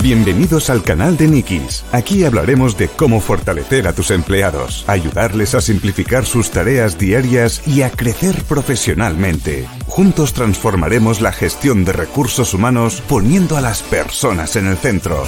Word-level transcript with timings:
Bienvenidos 0.00 0.70
al 0.70 0.82
canal 0.82 1.16
de 1.16 1.28
Nikis. 1.28 1.84
Aquí 1.92 2.24
hablaremos 2.24 2.78
de 2.78 2.88
cómo 2.88 3.20
fortalecer 3.20 3.86
a 3.86 3.92
tus 3.92 4.10
empleados, 4.10 4.88
ayudarles 4.88 5.54
a 5.54 5.60
simplificar 5.60 6.24
sus 6.24 6.50
tareas 6.50 6.98
diarias 6.98 7.66
y 7.68 7.82
a 7.82 7.90
crecer 7.90 8.42
profesionalmente. 8.48 9.68
Juntos 9.86 10.32
transformaremos 10.32 11.20
la 11.20 11.30
gestión 11.30 11.84
de 11.84 11.92
recursos 11.92 12.54
humanos 12.54 13.02
poniendo 13.08 13.56
a 13.56 13.60
las 13.60 13.82
personas 13.82 14.56
en 14.56 14.68
el 14.68 14.76
centro. 14.76 15.24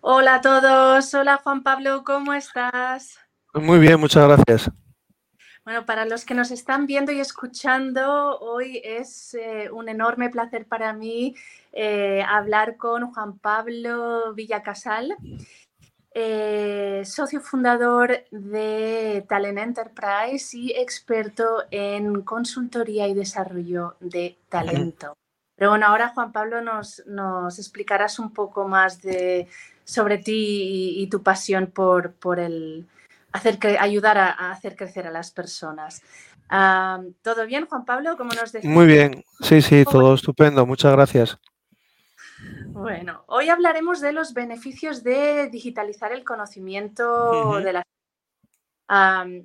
Hola 0.00 0.36
a 0.36 0.40
todos, 0.40 1.12
hola 1.12 1.40
Juan 1.42 1.62
Pablo, 1.62 2.04
¿cómo 2.04 2.32
estás? 2.32 3.18
Muy 3.52 3.78
bien, 3.78 3.98
muchas 3.98 4.26
gracias. 4.26 4.70
Bueno, 5.64 5.86
para 5.86 6.04
los 6.04 6.26
que 6.26 6.34
nos 6.34 6.50
están 6.50 6.86
viendo 6.86 7.10
y 7.10 7.20
escuchando, 7.20 8.38
hoy 8.38 8.82
es 8.84 9.32
eh, 9.32 9.70
un 9.72 9.88
enorme 9.88 10.28
placer 10.28 10.66
para 10.66 10.92
mí 10.92 11.34
eh, 11.76 12.22
hablar 12.22 12.76
con 12.76 13.12
Juan 13.12 13.36
Pablo 13.38 14.32
Villacasal, 14.32 15.16
eh, 16.14 17.02
socio 17.04 17.40
fundador 17.40 18.24
de 18.30 19.26
Talent 19.28 19.58
Enterprise 19.58 20.56
y 20.56 20.70
experto 20.70 21.64
en 21.72 22.22
consultoría 22.22 23.08
y 23.08 23.14
desarrollo 23.14 23.96
de 23.98 24.36
talento. 24.48 25.16
Pero 25.56 25.70
bueno, 25.70 25.86
ahora 25.86 26.10
Juan 26.10 26.30
Pablo 26.30 26.60
nos, 26.60 27.02
nos 27.06 27.58
explicarás 27.58 28.20
un 28.20 28.32
poco 28.32 28.68
más 28.68 29.02
de, 29.02 29.48
sobre 29.82 30.18
ti 30.18 30.94
y, 30.96 31.06
tu 31.08 31.24
pasión 31.24 31.66
por, 31.66 32.12
por 32.12 32.38
el, 32.38 32.86
hacer 33.32 33.58
ayudar 33.80 34.16
a, 34.18 34.52
hacer 34.52 34.76
crecer 34.76 35.08
a 35.08 35.10
las 35.10 35.32
personas. 35.32 36.02
¿Todo 37.22 37.46
bien, 37.46 37.66
Juan 37.66 37.84
Pablo? 37.84 38.16
¿Cómo 38.16 38.30
nos 38.32 38.52
decís? 38.52 38.70
Muy 38.70 38.86
bien, 38.86 39.24
sí, 39.40 39.60
sí, 39.60 39.84
todo 39.84 40.14
estupendo, 40.14 40.64
muchas 40.66 40.92
gracias. 40.92 41.36
Bueno, 42.74 43.22
hoy 43.28 43.50
hablaremos 43.50 44.00
de 44.00 44.12
los 44.12 44.34
beneficios 44.34 45.04
de 45.04 45.48
digitalizar 45.48 46.12
el 46.12 46.24
conocimiento 46.24 47.60
de 47.60 47.72
las 47.72 47.84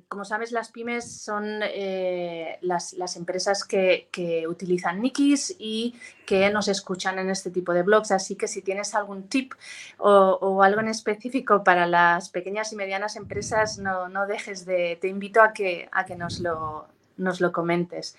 como 0.08 0.24
sabes, 0.24 0.52
las 0.52 0.70
pymes 0.70 1.22
son 1.22 1.60
eh, 1.62 2.58
las, 2.60 3.16
empresas 3.16 3.64
que, 3.64 4.46
utilizan 4.48 5.00
Nikis 5.00 5.56
y 5.58 5.94
que 6.26 6.50
nos 6.50 6.68
escuchan 6.68 7.18
en 7.18 7.30
este 7.30 7.50
tipo 7.50 7.72
de 7.72 7.82
blogs. 7.82 8.10
Así 8.10 8.36
que 8.36 8.48
si 8.48 8.62
tienes 8.62 8.94
algún 8.94 9.28
tip 9.28 9.54
o, 9.98 10.62
algo 10.62 10.80
en 10.80 10.88
específico 10.88 11.64
para 11.64 11.86
las 11.86 12.28
pequeñas 12.28 12.72
y 12.72 12.76
medianas 12.76 13.16
empresas, 13.16 13.78
no, 13.78 14.26
dejes 14.26 14.66
de, 14.66 14.98
te 15.00 15.08
invito 15.08 15.40
a 15.40 15.52
que, 15.52 15.88
a 15.90 16.04
que 16.04 16.16
nos, 16.16 16.40
lo, 16.40 16.86
nos 17.16 17.40
lo 17.40 17.50
comentes. 17.50 18.16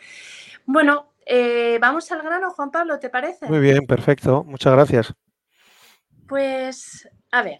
Bueno, 0.65 1.10
eh, 1.25 1.77
vamos 1.79 2.11
al 2.11 2.21
grano, 2.21 2.51
Juan 2.51 2.71
Pablo, 2.71 2.99
¿te 2.99 3.09
parece? 3.09 3.47
Muy 3.47 3.59
bien, 3.59 3.85
perfecto. 3.85 4.43
Muchas 4.43 4.73
gracias. 4.73 5.13
Pues, 6.27 7.09
a 7.31 7.43
ver, 7.43 7.59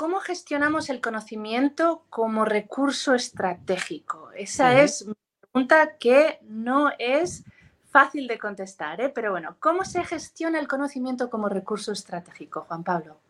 ¿Cómo 0.00 0.18
gestionamos 0.20 0.88
el 0.88 1.02
conocimiento 1.02 2.06
como 2.08 2.46
recurso 2.46 3.14
estratégico? 3.14 4.30
Esa 4.34 4.80
es 4.80 5.02
una 5.02 5.14
pregunta 5.42 5.98
que 5.98 6.38
no 6.48 6.90
es 6.98 7.44
fácil 7.90 8.26
de 8.26 8.38
contestar, 8.38 8.98
¿eh? 9.02 9.12
pero 9.14 9.32
bueno, 9.32 9.56
¿cómo 9.60 9.84
se 9.84 10.02
gestiona 10.02 10.58
el 10.58 10.68
conocimiento 10.68 11.28
como 11.28 11.50
recurso 11.50 11.92
estratégico, 11.92 12.62
Juan 12.62 12.82
Pablo? 12.82 13.20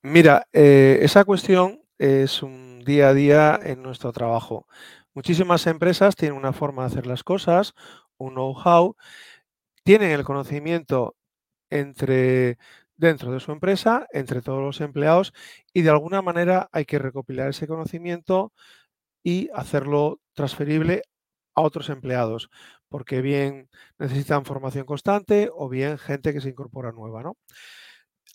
Mira, 0.00 0.46
eh, 0.54 1.00
esa 1.02 1.26
cuestión 1.26 1.82
es 1.98 2.42
un 2.42 2.80
día 2.86 3.08
a 3.08 3.14
día 3.14 3.60
en 3.62 3.82
nuestro 3.82 4.12
trabajo. 4.12 4.66
Muchísimas 5.12 5.66
empresas 5.66 6.16
tienen 6.16 6.38
una 6.38 6.54
forma 6.54 6.84
de 6.84 6.86
hacer 6.86 7.06
las 7.06 7.22
cosas, 7.22 7.74
un 8.22 8.34
know-how, 8.34 8.96
tienen 9.84 10.12
el 10.12 10.24
conocimiento 10.24 11.16
entre 11.70 12.58
dentro 12.96 13.32
de 13.32 13.40
su 13.40 13.52
empresa, 13.52 14.06
entre 14.12 14.42
todos 14.42 14.62
los 14.62 14.80
empleados, 14.80 15.32
y 15.72 15.82
de 15.82 15.90
alguna 15.90 16.22
manera 16.22 16.68
hay 16.72 16.84
que 16.84 16.98
recopilar 16.98 17.50
ese 17.50 17.66
conocimiento 17.66 18.52
y 19.24 19.50
hacerlo 19.54 20.20
transferible 20.34 21.02
a 21.54 21.62
otros 21.62 21.90
empleados, 21.90 22.50
porque 22.88 23.20
bien 23.22 23.68
necesitan 23.98 24.44
formación 24.44 24.86
constante 24.86 25.50
o 25.52 25.68
bien 25.68 25.98
gente 25.98 26.32
que 26.32 26.40
se 26.40 26.50
incorpora 26.50 26.92
nueva. 26.92 27.22
¿no? 27.22 27.36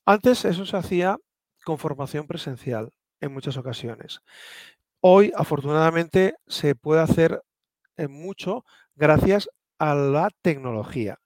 Antes 0.06 0.46
eso 0.46 0.66
se 0.66 0.78
hacía 0.78 1.18
con 1.64 1.78
formación 1.78 2.28
presencial 2.28 2.92
en 3.20 3.34
muchas 3.34 3.58
ocasiones. 3.58 4.22
Hoy, 5.02 5.32
afortunadamente, 5.36 6.36
se 6.48 6.76
puede 6.76 7.02
hacer 7.02 7.42
en 7.98 8.12
mucho 8.12 8.66
gracias 8.96 9.50
a 9.80 9.96
la 9.96 10.30
tecnología. 10.42 11.20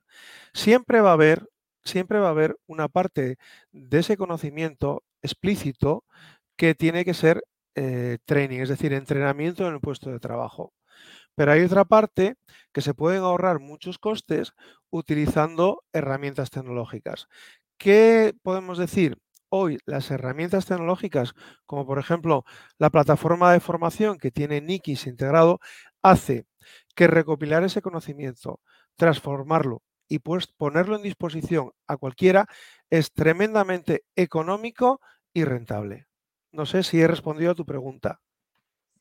Siempre 0.53 1.01
va 1.01 1.11
a 1.11 1.13
haber 1.13 1.47
siempre 1.83 2.19
va 2.19 2.27
a 2.27 2.31
haber 2.31 2.57
una 2.67 2.87
parte 2.89 3.37
de 3.71 3.99
ese 3.99 4.17
conocimiento 4.17 5.03
explícito 5.21 6.05
que 6.57 6.75
tiene 6.75 7.05
que 7.05 7.13
ser 7.13 7.43
eh, 7.75 8.19
training, 8.25 8.59
es 8.61 8.69
decir, 8.69 8.93
entrenamiento 8.93 9.67
en 9.67 9.73
el 9.75 9.79
puesto 9.81 10.11
de 10.11 10.19
trabajo. 10.19 10.73
Pero 11.35 11.51
hay 11.53 11.61
otra 11.61 11.85
parte 11.85 12.35
que 12.73 12.81
se 12.81 12.93
pueden 12.93 13.23
ahorrar 13.23 13.59
muchos 13.59 13.97
costes 13.99 14.53
utilizando 14.89 15.83
herramientas 15.93 16.49
tecnológicas. 16.51 17.27
¿Qué 17.77 18.33
podemos 18.43 18.77
decir? 18.77 19.17
Hoy 19.49 19.79
las 19.85 20.11
herramientas 20.11 20.65
tecnológicas, 20.65 21.33
como 21.65 21.85
por 21.85 21.99
ejemplo 21.99 22.45
la 22.77 22.89
plataforma 22.89 23.51
de 23.51 23.59
formación 23.59 24.17
que 24.17 24.31
tiene 24.31 24.61
Nikis 24.61 25.07
integrado, 25.07 25.59
hace 26.01 26.45
que 26.93 27.07
recopilar 27.07 27.63
ese 27.63 27.81
conocimiento, 27.81 28.59
transformarlo 28.95 29.83
y 30.07 30.19
pues 30.19 30.47
ponerlo 30.47 30.95
en 30.95 31.03
disposición 31.03 31.71
a 31.87 31.97
cualquiera 31.97 32.47
es 32.89 33.13
tremendamente 33.13 34.03
económico 34.15 34.99
y 35.33 35.45
rentable. 35.45 36.07
No 36.51 36.65
sé 36.65 36.83
si 36.83 36.99
he 36.99 37.07
respondido 37.07 37.51
a 37.51 37.55
tu 37.55 37.65
pregunta. 37.65 38.19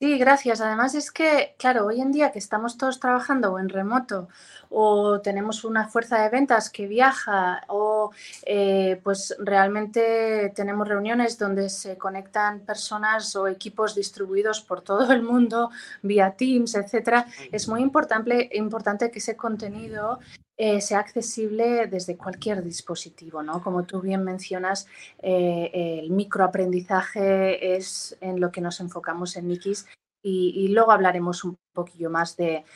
Sí, 0.03 0.17
gracias. 0.17 0.63
Además 0.63 0.95
es 0.95 1.11
que, 1.11 1.55
claro, 1.59 1.85
hoy 1.85 2.01
en 2.01 2.11
día 2.11 2.33
que 2.33 2.39
estamos 2.39 2.79
todos 2.79 3.01
trabajando 3.01 3.53
o 3.53 3.59
en 3.59 3.69
remoto 3.69 4.29
o 4.71 5.21
tenemos 5.21 5.63
una 5.63 5.89
fuerza 5.89 6.23
de 6.23 6.31
ventas 6.31 6.71
que 6.71 6.87
viaja 6.87 7.63
o 7.69 8.11
eh, 8.47 8.99
pues 9.05 9.37
realmente 9.39 10.53
tenemos 10.57 10.89
reuniones 10.89 11.37
donde 11.39 11.69
se 11.69 11.99
conectan 11.99 12.61
personas 12.61 13.37
o 13.37 13.47
equipos 13.47 13.95
distribuidos 13.95 14.63
por 14.63 14.81
todo 14.81 15.13
el 15.13 15.23
mundo 15.23 15.71
vía 16.01 16.35
Teams, 16.35 16.75
etcétera, 16.77 17.27
es 17.53 17.69
muy 17.69 17.83
importante, 17.83 18.49
importante 18.55 19.11
que 19.11 19.19
ese 19.19 19.37
contenido 19.37 20.19
eh, 20.63 20.83
sea 20.83 20.99
accesible 20.99 21.87
desde 21.87 22.19
cualquier 22.19 22.63
dispositivo, 22.63 23.43
¿no? 23.43 23.63
Como 23.63 23.85
tú 23.85 24.03
bien 24.03 24.23
mencionas, 24.23 24.87
eh, 25.23 25.71
el 25.73 26.11
microaprendizaje 26.11 27.77
es 27.77 28.15
en 28.21 28.41
lo 28.41 28.53
que 28.53 28.61
nos 28.61 28.79
enfocamos 28.81 29.37
en 29.37 29.49
Nikis 29.49 29.87
y, 30.23 30.69
luego 30.69 30.93
hablaremos 30.93 31.45
un 31.45 31.57
poquillo 31.73 32.11
más 32.11 32.37
de, 32.37 32.67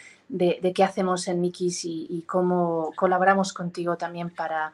qué 0.75 0.83
hacemos 0.83 1.29
en 1.29 1.43
Nikis 1.43 1.85
y, 1.85 2.25
cómo 2.27 2.91
colaboramos 2.97 3.53
contigo 3.53 3.99
también 3.99 4.31
para 4.31 4.73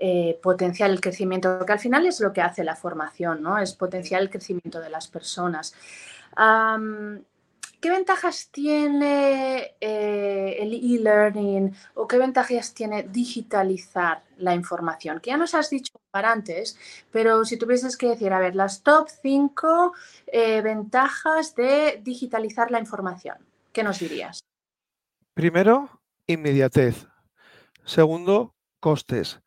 eh, 0.00 0.36
potenciar 0.42 0.90
el 0.90 1.00
crecimiento, 1.00 1.64
que 1.64 1.72
al 1.72 1.78
final 1.78 2.06
es 2.06 2.18
lo 2.18 2.32
que 2.32 2.40
hace 2.40 2.64
la 2.64 2.74
formación, 2.74 3.40
¿no? 3.40 3.58
Es 3.58 3.72
potenciar 3.72 4.20
el 4.20 4.30
crecimiento 4.30 4.80
de 4.80 4.90
las 4.90 5.06
personas. 5.06 5.76
¿Qué 7.80 7.90
ventajas 7.90 8.50
tiene 8.50 9.76
eh, 9.80 10.56
el 10.58 10.74
e-learning 10.74 11.72
o 11.94 12.08
qué 12.08 12.18
ventajas 12.18 12.74
tiene 12.74 13.04
digitalizar 13.04 14.24
la 14.36 14.54
información? 14.54 15.20
Que 15.20 15.30
ya 15.30 15.36
nos 15.36 15.54
has 15.54 15.70
dicho 15.70 15.92
para 16.10 16.32
antes, 16.32 16.76
pero 17.12 17.44
si 17.44 17.56
tuvieses 17.56 17.96
que 17.96 18.08
decir, 18.08 18.32
a 18.32 18.40
ver, 18.40 18.56
las 18.56 18.82
top 18.82 19.08
5 19.22 19.94
eh, 20.26 20.60
ventajas 20.60 21.54
de 21.54 22.00
digitalizar 22.02 22.72
la 22.72 22.80
información, 22.80 23.36
¿qué 23.72 23.84
nos 23.84 24.00
dirías? 24.00 24.40
Primero, 25.34 26.00
inmediatez. 26.26 27.06
Segundo, 27.84 28.56
costes. 28.80 29.40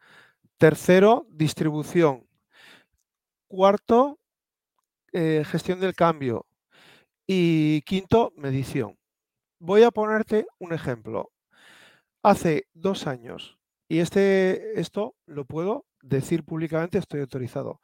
Tercero, 0.58 1.26
distribución. 1.30 2.26
Cuarto, 3.50 4.20
eh, 5.12 5.44
gestión 5.46 5.82
del 5.82 5.96
cambio. 5.96 6.46
Y 7.34 7.84
quinto, 7.84 8.34
medición. 8.36 8.98
Voy 9.58 9.84
a 9.84 9.92
ponerte 9.92 10.48
un 10.60 10.74
ejemplo. 10.74 11.32
Hace 12.24 12.68
dos 12.74 13.08
años, 13.08 13.58
y 13.88 14.00
este, 14.00 14.78
esto 14.82 15.16
lo 15.28 15.46
puedo 15.46 15.86
decir 16.02 16.44
públicamente, 16.44 16.98
estoy 16.98 17.22
autorizado. 17.22 17.80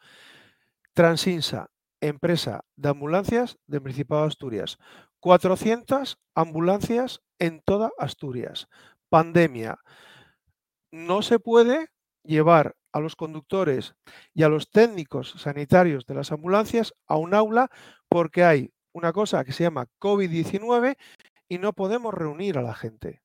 Transinsa, 0.94 1.70
empresa 2.02 2.66
de 2.76 2.90
ambulancias 2.90 3.58
del 3.68 3.84
Principado 3.84 4.24
de 4.24 4.28
Asturias. 4.28 4.80
400 5.22 6.20
ambulancias 6.36 7.22
en 7.40 7.62
toda 7.62 7.92
Asturias. 7.98 8.68
Pandemia. 9.08 9.80
No 10.92 11.22
se 11.22 11.40
puede 11.40 11.88
llevar 12.22 12.76
a 12.92 13.00
los 13.00 13.16
conductores 13.16 13.96
y 14.34 14.44
a 14.44 14.50
los 14.50 14.70
técnicos 14.70 15.36
sanitarios 15.38 16.06
de 16.06 16.16
las 16.16 16.34
ambulancias 16.34 16.94
a 17.08 17.16
un 17.16 17.34
aula 17.34 17.70
porque 18.10 18.44
hay 18.44 18.74
una 18.98 19.14
cosa 19.14 19.44
que 19.44 19.54
se 19.54 19.64
llama 19.64 19.88
COVID-19 20.00 20.98
y 21.48 21.58
no 21.60 21.74
podemos 21.74 22.14
reunir 22.14 22.58
a 22.58 22.62
la 22.62 22.74
gente. 22.74 23.22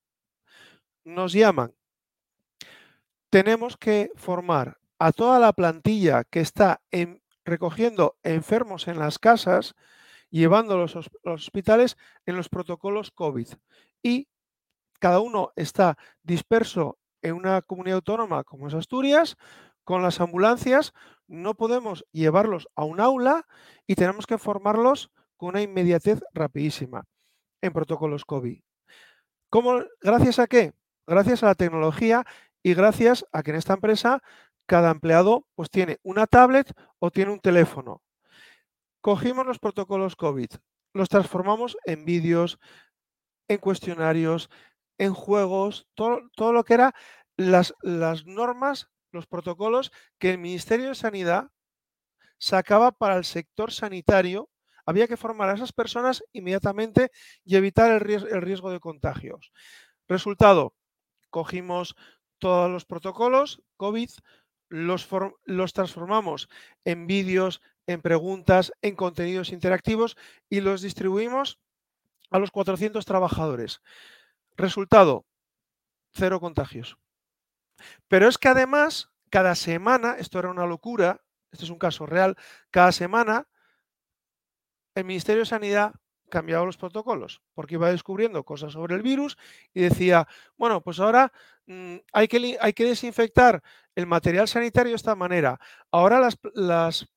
Nos 1.03 1.33
llaman 1.33 1.73
tenemos 3.33 3.77
que 3.77 4.11
formar 4.15 4.77
a 4.99 5.11
toda 5.11 5.39
la 5.39 5.53
plantilla 5.53 6.23
que 6.23 6.39
está 6.39 6.83
recogiendo 7.43 8.15
enfermos 8.21 8.87
en 8.87 8.99
las 8.99 9.17
casas, 9.17 9.73
llevándolos 10.29 10.95
a 10.95 11.01
los 11.23 11.47
hospitales 11.47 11.97
en 12.27 12.35
los 12.35 12.47
protocolos 12.47 13.09
COVID. 13.09 13.47
Y 14.03 14.27
cada 14.99 15.19
uno 15.19 15.51
está 15.55 15.97
disperso 16.21 16.99
en 17.23 17.33
una 17.33 17.63
comunidad 17.63 17.95
autónoma 17.95 18.43
como 18.43 18.67
es 18.67 18.75
Asturias, 18.75 19.35
con 19.83 20.03
las 20.03 20.21
ambulancias, 20.21 20.93
no 21.27 21.55
podemos 21.55 22.05
llevarlos 22.11 22.67
a 22.75 22.83
un 22.83 22.99
aula 22.99 23.47
y 23.87 23.95
tenemos 23.95 24.27
que 24.27 24.37
formarlos 24.37 25.09
con 25.43 25.49
una 25.49 25.61
inmediatez 25.61 26.23
rapidísima 26.31 27.03
en 27.61 27.73
protocolos 27.73 28.23
COVID. 28.23 28.61
¿Cómo, 29.49 29.83
¿Gracias 29.99 30.39
a 30.39 30.47
qué? 30.47 30.71
Gracias 31.05 31.43
a 31.43 31.47
la 31.47 31.55
tecnología 31.55 32.23
y 32.63 32.73
gracias 32.73 33.25
a 33.33 33.43
que 33.43 33.51
en 33.51 33.57
esta 33.57 33.73
empresa 33.73 34.21
cada 34.65 34.89
empleado 34.89 35.45
pues 35.55 35.69
tiene 35.69 35.97
una 36.01 36.27
tablet 36.27 36.71
o 36.99 37.11
tiene 37.11 37.33
un 37.33 37.41
teléfono. 37.41 38.01
Cogimos 39.01 39.45
los 39.45 39.59
protocolos 39.59 40.15
COVID, 40.15 40.47
los 40.93 41.09
transformamos 41.09 41.75
en 41.83 42.05
vídeos, 42.05 42.57
en 43.49 43.57
cuestionarios, 43.57 44.49
en 44.97 45.13
juegos, 45.13 45.89
todo, 45.93 46.21
todo 46.37 46.53
lo 46.53 46.63
que 46.63 46.75
era 46.75 46.95
las, 47.35 47.73
las 47.81 48.25
normas, 48.25 48.87
los 49.11 49.27
protocolos 49.27 49.91
que 50.19 50.29
el 50.29 50.37
Ministerio 50.37 50.87
de 50.87 50.95
Sanidad 50.95 51.49
sacaba 52.37 52.93
para 52.93 53.17
el 53.17 53.25
sector 53.25 53.73
sanitario 53.73 54.49
había 54.85 55.07
que 55.07 55.17
formar 55.17 55.49
a 55.49 55.53
esas 55.53 55.73
personas 55.73 56.23
inmediatamente 56.33 57.11
y 57.43 57.55
evitar 57.55 57.91
el 57.91 57.99
riesgo, 58.41 58.71
de 58.71 58.79
contagios. 58.79 59.51
Resultado, 60.07 60.73
cogimos 61.29 61.95
todos 62.39 62.69
los 62.69 62.85
protocolos 62.85 63.61
COVID, 63.77 64.09
los, 64.69 65.07
los 65.45 65.73
transformamos 65.73 66.49
en 66.83 67.07
vídeos, 67.07 67.61
en 67.87 68.01
preguntas, 68.01 68.71
en 68.81 68.95
contenidos 68.95 69.51
interactivos 69.51 70.17
y 70.49 70.61
los 70.61 70.81
distribuimos 70.81 71.59
a 72.31 72.39
los 72.39 72.51
400 72.51 73.05
trabajadores. 73.05 73.81
Resultado, 74.55 75.25
cero 76.13 76.39
contagios. 76.39 76.97
Pero 78.07 78.27
es 78.27 78.37
que 78.37 78.49
además, 78.49 79.09
cada 79.29 79.55
semana, 79.55 80.15
esto 80.17 80.39
era 80.39 80.49
una 80.49 80.65
locura, 80.65 81.21
este 81.51 81.65
es 81.65 81.71
un 81.71 81.79
caso 81.79 82.05
real, 82.05 82.35
cada 82.71 82.91
semana 82.91 83.47
el 84.95 85.05
Ministerio 85.05 85.41
de 85.41 85.45
Sanidad 85.45 85.93
cambiaba 86.29 86.65
los 86.65 86.77
protocolos 86.77 87.41
porque 87.53 87.75
iba 87.75 87.91
descubriendo 87.91 88.43
cosas 88.43 88.73
sobre 88.73 88.95
el 88.95 89.03
virus 89.03 89.37
y 89.73 89.81
decía, 89.81 90.27
bueno, 90.57 90.81
pues 90.81 90.99
ahora 90.99 91.31
mm, 91.67 91.97
hay, 92.11 92.27
que, 92.27 92.57
hay, 92.59 92.73
que, 92.73 92.85
desinfectar 92.85 93.61
el 93.93 94.07
material 94.07 94.47
sanitario 94.47 94.91
de 94.91 94.95
esta 94.95 95.15
manera. 95.15 95.59
Ahora 95.91 96.19
las, 96.19 96.39
las, 96.55 97.07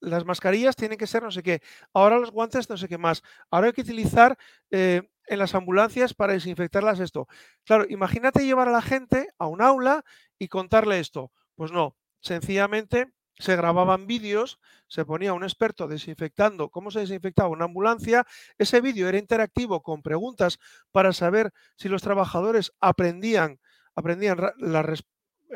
las, 0.00 0.24
mascarillas 0.24 0.74
tienen 0.74 0.98
que 0.98 1.06
ser 1.06 1.22
no 1.22 1.30
sé 1.30 1.42
qué. 1.44 1.62
Ahora 1.92 2.18
los 2.18 2.32
guantes 2.32 2.68
no 2.68 2.76
sé 2.76 2.88
qué 2.88 2.98
más. 2.98 3.22
Ahora 3.48 3.68
hay 3.68 3.72
que 3.72 3.82
utilizar 3.82 4.36
eh, 4.72 5.02
en 5.26 5.38
las 5.38 5.54
ambulancias 5.54 6.12
para 6.12 6.32
desinfectarlas 6.32 6.98
esto. 6.98 7.28
Claro, 7.64 7.86
imagínate 7.88 8.44
llevar 8.44 8.66
a 8.66 8.72
la 8.72 8.82
gente 8.82 9.28
a 9.38 9.46
un 9.46 9.62
aula 9.62 10.04
y 10.36 10.48
contarle 10.48 10.98
esto. 10.98 11.30
Pues 11.54 11.70
no, 11.70 11.96
sencillamente 12.20 13.12
se 13.38 13.56
grababan 13.56 14.06
vídeos, 14.06 14.60
se 14.88 15.04
ponía 15.04 15.32
un 15.32 15.42
experto 15.42 15.88
desinfectando 15.88 16.68
cómo 16.68 16.90
se 16.90 17.00
desinfectaba 17.00 17.48
una 17.48 17.64
ambulancia, 17.64 18.26
ese 18.58 18.80
vídeo 18.80 19.08
era 19.08 19.18
interactivo 19.18 19.82
con 19.82 20.02
preguntas 20.02 20.58
para 20.90 21.12
saber 21.12 21.52
si 21.76 21.88
los 21.88 22.02
trabajadores 22.02 22.72
aprendían, 22.80 23.58
aprendían 23.94 24.38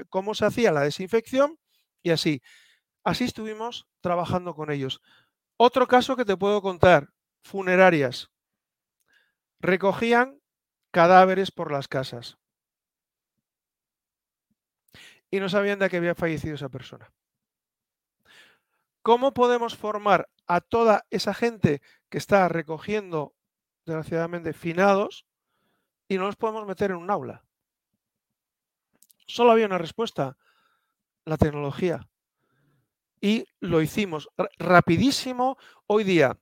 cómo 0.08 0.34
se 0.34 0.46
hacía 0.46 0.72
la 0.72 0.82
desinfección 0.82 1.58
y 2.02 2.10
así. 2.10 2.42
Así 3.04 3.24
estuvimos 3.24 3.86
trabajando 4.00 4.54
con 4.54 4.70
ellos. 4.70 5.00
Otro 5.56 5.86
caso 5.86 6.16
que 6.16 6.24
te 6.24 6.36
puedo 6.36 6.60
contar, 6.60 7.10
funerarias. 7.42 8.30
Recogían 9.60 10.40
cadáveres 10.90 11.50
por 11.50 11.70
las 11.70 11.88
casas 11.88 12.36
y 15.30 15.40
no 15.40 15.48
sabían 15.48 15.78
de 15.78 15.88
qué 15.88 15.98
había 15.98 16.14
fallecido 16.14 16.54
esa 16.54 16.68
persona. 16.68 17.12
¿Cómo 19.06 19.32
podemos 19.32 19.76
formar 19.76 20.28
a 20.48 20.60
toda 20.60 21.06
esa 21.10 21.32
gente 21.32 21.80
que 22.08 22.18
está 22.18 22.48
recogiendo, 22.48 23.36
desgraciadamente, 23.84 24.52
finados 24.52 25.26
y 26.08 26.18
no 26.18 26.26
los 26.26 26.34
podemos 26.34 26.66
meter 26.66 26.90
en 26.90 26.96
un 26.96 27.12
aula? 27.12 27.44
Solo 29.28 29.52
había 29.52 29.66
una 29.66 29.78
respuesta, 29.78 30.36
la 31.24 31.36
tecnología. 31.36 32.00
Y 33.20 33.46
lo 33.60 33.80
hicimos 33.80 34.28
rapidísimo. 34.58 35.56
Hoy 35.86 36.02
día 36.02 36.36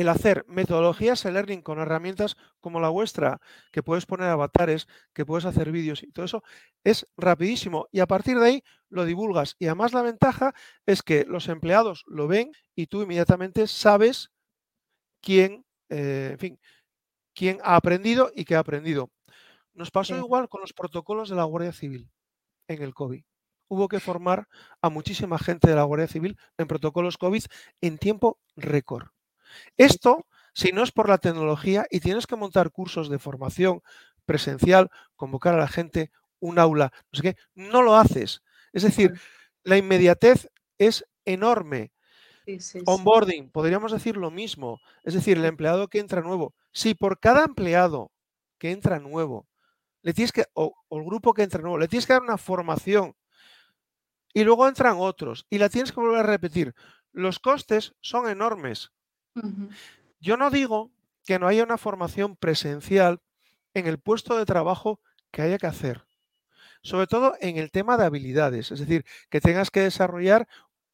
el 0.00 0.08
hacer 0.08 0.44
metodologías 0.48 1.22
de 1.22 1.32
learning 1.32 1.62
con 1.62 1.78
herramientas 1.78 2.36
como 2.60 2.80
la 2.80 2.88
vuestra, 2.88 3.40
que 3.72 3.82
puedes 3.82 4.06
poner 4.06 4.28
avatares, 4.28 4.86
que 5.12 5.26
puedes 5.26 5.44
hacer 5.44 5.70
vídeos 5.72 6.02
y 6.02 6.10
todo 6.12 6.24
eso, 6.24 6.42
es 6.84 7.06
rapidísimo. 7.16 7.88
Y 7.92 8.00
a 8.00 8.06
partir 8.06 8.38
de 8.38 8.46
ahí 8.46 8.64
lo 8.88 9.04
divulgas. 9.04 9.56
Y 9.58 9.66
además 9.66 9.92
la 9.92 10.02
ventaja 10.02 10.54
es 10.86 11.02
que 11.02 11.24
los 11.26 11.48
empleados 11.48 12.04
lo 12.06 12.28
ven 12.28 12.52
y 12.74 12.86
tú 12.86 13.02
inmediatamente 13.02 13.66
sabes 13.66 14.30
quién, 15.20 15.64
eh, 15.88 16.30
en 16.32 16.38
fin, 16.38 16.60
quién 17.34 17.58
ha 17.62 17.76
aprendido 17.76 18.30
y 18.34 18.44
qué 18.44 18.56
ha 18.56 18.60
aprendido. 18.60 19.10
Nos 19.74 19.90
pasó 19.90 20.16
igual 20.16 20.48
con 20.48 20.60
los 20.60 20.72
protocolos 20.72 21.28
de 21.28 21.36
la 21.36 21.44
Guardia 21.44 21.72
Civil 21.72 22.10
en 22.68 22.82
el 22.82 22.94
COVID. 22.94 23.22
Hubo 23.68 23.88
que 23.88 24.00
formar 24.00 24.48
a 24.82 24.90
muchísima 24.90 25.38
gente 25.38 25.68
de 25.68 25.76
la 25.76 25.84
Guardia 25.84 26.08
Civil 26.08 26.36
en 26.58 26.66
protocolos 26.66 27.18
COVID 27.18 27.44
en 27.80 27.98
tiempo 27.98 28.38
récord. 28.56 29.08
Esto, 29.76 30.26
si 30.52 30.72
no 30.72 30.82
es 30.82 30.92
por 30.92 31.08
la 31.08 31.18
tecnología 31.18 31.86
y 31.90 32.00
tienes 32.00 32.26
que 32.26 32.36
montar 32.36 32.70
cursos 32.70 33.08
de 33.08 33.18
formación 33.18 33.82
presencial, 34.24 34.90
convocar 35.16 35.54
a 35.54 35.58
la 35.58 35.68
gente, 35.68 36.10
un 36.40 36.58
aula, 36.58 36.92
no 37.12 37.16
sé 37.16 37.22
qué, 37.22 37.36
no 37.54 37.82
lo 37.82 37.96
haces. 37.96 38.42
Es 38.72 38.82
decir, 38.82 39.18
la 39.64 39.76
inmediatez 39.76 40.48
es 40.78 41.04
enorme. 41.24 41.92
Onboarding, 42.86 43.50
podríamos 43.50 43.92
decir 43.92 44.16
lo 44.16 44.30
mismo. 44.30 44.80
Es 45.04 45.14
decir, 45.14 45.36
el 45.36 45.44
empleado 45.44 45.88
que 45.88 45.98
entra 45.98 46.22
nuevo. 46.22 46.54
Si 46.72 46.94
por 46.94 47.20
cada 47.20 47.44
empleado 47.44 48.10
que 48.58 48.72
entra 48.72 48.98
nuevo, 48.98 49.46
le 50.02 50.14
tienes 50.14 50.32
que, 50.32 50.46
o, 50.54 50.74
el 50.90 51.04
grupo 51.04 51.34
que 51.34 51.42
entra 51.42 51.60
nuevo, 51.60 51.78
le 51.78 51.88
tienes 51.88 52.06
que 52.06 52.14
dar 52.14 52.22
una 52.22 52.38
formación 52.38 53.14
y 54.32 54.44
luego 54.44 54.68
entran 54.68 54.96
otros 54.98 55.46
y 55.50 55.58
la 55.58 55.68
tienes 55.68 55.92
que 55.92 56.00
volver 56.00 56.20
a 56.20 56.22
repetir. 56.24 56.74
Los 57.12 57.38
costes 57.38 57.94
son 58.00 58.28
enormes. 58.28 58.92
Yo 60.20 60.36
no 60.36 60.50
digo 60.50 60.90
que 61.24 61.38
no 61.38 61.46
haya 61.46 61.64
una 61.64 61.78
formación 61.78 62.36
presencial 62.36 63.20
en 63.74 63.86
el 63.86 63.98
puesto 63.98 64.36
de 64.36 64.46
trabajo 64.46 65.00
que 65.30 65.42
haya 65.42 65.58
que 65.58 65.66
hacer, 65.66 66.04
sobre 66.82 67.06
todo 67.06 67.34
en 67.40 67.56
el 67.56 67.70
tema 67.70 67.96
de 67.96 68.04
habilidades, 68.04 68.70
es 68.70 68.80
decir, 68.80 69.04
que 69.28 69.40
tengas 69.40 69.70
que 69.70 69.80
desarrollar 69.80 70.48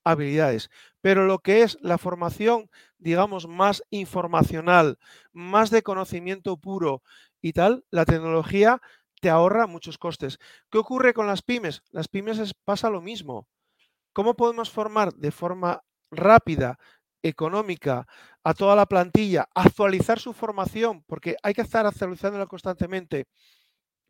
habilidades, 0.05 0.71
pero 1.01 1.27
lo 1.27 1.41
que 1.41 1.63
es 1.63 1.79
la 1.81 1.99
formación, 1.99 2.71
digamos, 2.99 3.49
más 3.49 3.83
informacional, 3.91 4.99
más 5.33 5.71
de 5.71 5.83
conocimiento 5.83 6.57
puro 6.59 7.03
y 7.41 7.53
tal, 7.53 7.85
la 7.91 8.05
tecnología 8.05 8.81
te 9.21 9.31
ahorra 9.31 9.67
muchos 9.67 9.99
costes. 9.99 10.39
¿Qué 10.71 10.79
ocurre 10.79 11.15
con 11.15 11.27
las 11.27 11.43
pymes? 11.43 11.83
Las 11.91 12.09
pymes 12.09 12.55
pasa 12.65 12.91
lo 12.91 13.01
mismo. 13.01 13.49
¿Cómo 14.13 14.35
podemos 14.35 14.71
formar 14.71 15.15
de 15.15 15.31
forma 15.31 15.83
rápida, 16.11 16.79
económica 17.23 18.07
a 18.45 18.55
toda 18.55 18.77
la 18.77 18.87
plantilla, 18.87 19.49
actualizar 19.55 20.19
su 20.19 20.33
formación, 20.33 21.03
porque 21.07 21.37
hay 21.43 21.55
que 21.55 21.63
estar 21.63 21.87
actualizándola 21.87 22.47
constantemente. 22.47 23.27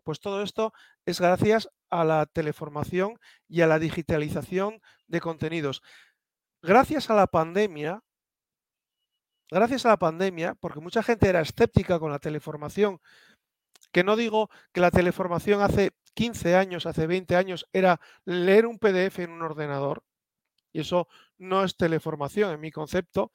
Pues 0.04 0.20
todo 0.20 0.42
esto 0.42 0.72
es 1.04 1.20
gracias 1.20 1.68
a 1.90 2.04
la 2.04 2.26
teleformación 2.26 3.18
y 3.48 3.62
a 3.62 3.66
la 3.66 3.78
digitalización 3.78 4.80
de 5.08 5.20
contenidos. 5.20 5.82
Gracias 6.62 7.10
a 7.10 7.14
la 7.14 7.26
pandemia, 7.26 8.02
gracias 9.50 9.86
a 9.86 9.90
la 9.90 9.96
pandemia, 9.96 10.54
porque 10.60 10.80
mucha 10.80 11.02
gente 11.02 11.28
era 11.28 11.40
escéptica 11.40 11.98
con 11.98 12.10
la 12.10 12.18
teleformación, 12.18 13.00
que 13.92 14.04
no 14.04 14.16
digo 14.16 14.50
que 14.72 14.80
la 14.80 14.90
teleformación 14.90 15.60
hace 15.62 15.92
15 16.14 16.56
años, 16.56 16.86
hace 16.86 17.06
20 17.06 17.36
años, 17.36 17.66
era 17.72 18.00
leer 18.24 18.66
un 18.66 18.78
PDF 18.78 19.20
en 19.20 19.30
un 19.30 19.42
ordenador, 19.42 20.02
y 20.76 20.80
eso 20.80 21.08
no 21.38 21.64
es 21.64 21.74
teleformación 21.74 22.52
en 22.52 22.60
mi 22.60 22.70
concepto, 22.70 23.32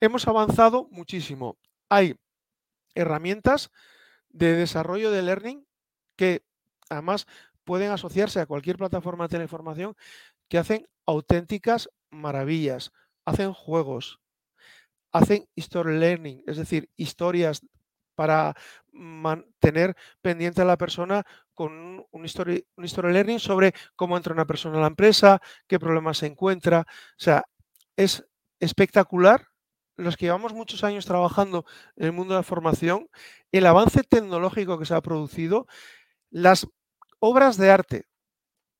hemos 0.00 0.28
avanzado 0.28 0.86
muchísimo. 0.90 1.56
Hay 1.88 2.14
herramientas 2.94 3.70
de 4.28 4.52
desarrollo 4.52 5.10
de 5.10 5.22
learning 5.22 5.66
que 6.14 6.44
además 6.90 7.26
pueden 7.64 7.90
asociarse 7.90 8.40
a 8.40 8.46
cualquier 8.46 8.76
plataforma 8.76 9.24
de 9.24 9.38
teleformación 9.38 9.96
que 10.48 10.58
hacen 10.58 10.86
auténticas 11.06 11.88
maravillas, 12.10 12.92
hacen 13.24 13.54
juegos, 13.54 14.20
hacen 15.10 15.48
story 15.56 15.98
learning, 15.98 16.42
es 16.46 16.58
decir, 16.58 16.90
historias 16.96 17.62
para 18.14 18.54
mantener 18.98 19.96
pendiente 20.20 20.62
a 20.62 20.64
la 20.64 20.76
persona 20.76 21.24
con 21.54 21.72
un, 21.72 22.06
un, 22.10 22.24
history, 22.24 22.64
learning 23.12 23.38
sobre 23.40 23.74
cómo 23.96 24.16
entra 24.16 24.32
una 24.32 24.46
persona 24.46 24.78
a 24.78 24.82
la 24.82 24.86
empresa, 24.88 25.40
qué 25.66 25.78
problemas 25.78 26.18
se 26.18 26.26
encuentra. 26.26 26.80
O 26.80 27.20
sea, 27.20 27.44
es 27.96 28.26
espectacular 28.60 29.48
los 29.96 30.16
que 30.16 30.26
llevamos 30.26 30.52
muchos 30.52 30.84
años 30.84 31.06
trabajando 31.06 31.64
en 31.96 32.06
el 32.06 32.12
mundo 32.12 32.34
de 32.34 32.40
la 32.40 32.44
formación, 32.44 33.08
el 33.50 33.66
avance 33.66 34.02
tecnológico 34.04 34.78
que 34.78 34.86
se 34.86 34.94
ha 34.94 35.00
producido, 35.00 35.66
las 36.30 36.68
obras 37.18 37.56
de 37.56 37.70
arte. 37.70 38.04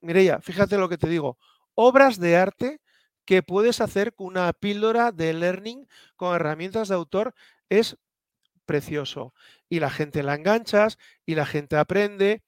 Mireya, 0.01 0.41
fíjate 0.41 0.79
lo 0.79 0.89
que 0.89 0.99
te 0.99 1.09
digo, 1.09 1.39
obras 1.75 2.21
de 2.21 2.37
arte 2.37 2.81
que 3.25 3.43
puedes 3.43 3.81
hacer 3.81 4.15
con 4.15 4.29
una 4.29 4.53
píldora 4.53 5.13
de 5.13 5.35
learning 5.35 5.87
con 6.17 6.35
herramientas 6.35 6.89
de 6.89 6.95
autor 6.95 7.35
es 7.69 7.99
precioso. 8.69 9.35
Y 9.69 9.81
la 9.81 9.91
gente 9.91 10.23
la 10.23 10.35
enganchas 10.35 10.99
y 11.27 11.35
la 11.35 11.47
gente 11.47 11.77
aprende 11.77 12.45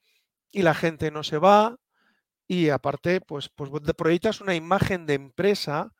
y 0.52 0.62
la 0.62 0.74
gente 0.74 1.10
no 1.10 1.24
se 1.24 1.38
va. 1.38 1.78
Y 2.46 2.68
aparte, 2.68 3.20
pues, 3.20 3.48
pues 3.48 3.70
proyectas 3.96 4.40
una 4.40 4.54
imagen 4.54 5.06
de 5.06 5.14
empresa 5.14 5.94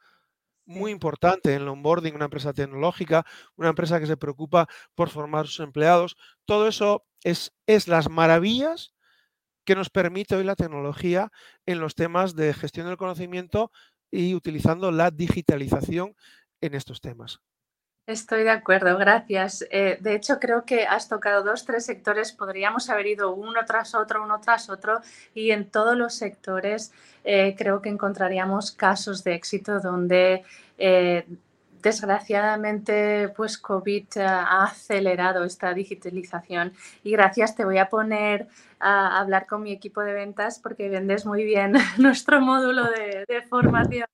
muy 0.66 0.92
importante 0.92 1.54
en 1.54 1.62
el 1.62 1.68
onboarding, 1.68 2.14
una 2.14 2.26
empresa 2.26 2.52
tecnológica, 2.52 3.24
una 3.56 3.70
empresa 3.70 3.98
que 3.98 4.06
se 4.06 4.16
preocupa 4.16 4.68
por 4.94 5.10
formar 5.10 5.44
a 5.46 5.48
sus 5.48 5.60
empleados. 5.60 6.16
Todo 6.44 6.68
eso 6.68 7.04
es, 7.24 7.52
es 7.66 7.88
las 7.88 8.10
maravillas 8.10 8.92
que 9.64 9.74
nos 9.74 9.90
permite 9.90 10.36
hoy 10.36 10.44
la 10.44 10.56
tecnología 10.56 11.32
en 11.66 11.80
los 11.80 11.94
temas 11.94 12.36
de 12.36 12.52
gestión 12.54 12.86
del 12.86 12.98
conocimiento 12.98 13.72
y 14.10 14.34
utilizando 14.34 14.90
la 14.92 15.10
digitalización 15.10 16.14
en 16.60 16.74
estos 16.74 17.00
temas. 17.00 17.40
Estoy 18.10 18.42
de 18.42 18.50
acuerdo, 18.50 18.98
gracias. 18.98 19.64
Eh, 19.70 19.96
de 20.00 20.16
hecho, 20.16 20.40
creo 20.40 20.64
que 20.64 20.84
has 20.84 21.08
tocado 21.08 21.44
dos, 21.44 21.64
tres 21.64 21.86
sectores, 21.86 22.32
podríamos 22.32 22.90
haber 22.90 23.06
ido 23.06 23.32
uno 23.32 23.64
tras 23.64 23.94
otro, 23.94 24.24
uno 24.24 24.40
tras 24.40 24.68
otro, 24.68 25.00
y 25.32 25.52
en 25.52 25.70
todos 25.70 25.96
los 25.96 26.14
sectores 26.14 26.92
eh, 27.22 27.54
creo 27.56 27.80
que 27.80 27.88
encontraríamos 27.88 28.72
casos 28.72 29.22
de 29.22 29.34
éxito 29.34 29.78
donde 29.78 30.42
eh, 30.76 31.24
desgraciadamente 31.80 33.28
pues 33.28 33.56
COVID 33.58 34.06
ha 34.18 34.64
acelerado 34.64 35.44
esta 35.44 35.72
digitalización 35.72 36.72
y 37.04 37.12
gracias 37.12 37.54
te 37.54 37.64
voy 37.64 37.78
a 37.78 37.88
poner 37.88 38.48
a 38.80 39.20
hablar 39.20 39.46
con 39.46 39.62
mi 39.62 39.70
equipo 39.70 40.00
de 40.00 40.14
ventas 40.14 40.58
porque 40.58 40.88
vendes 40.88 41.24
muy 41.26 41.44
bien 41.44 41.74
nuestro 41.98 42.40
módulo 42.40 42.90
de, 42.90 43.24
de 43.28 43.42
formación 43.42 44.06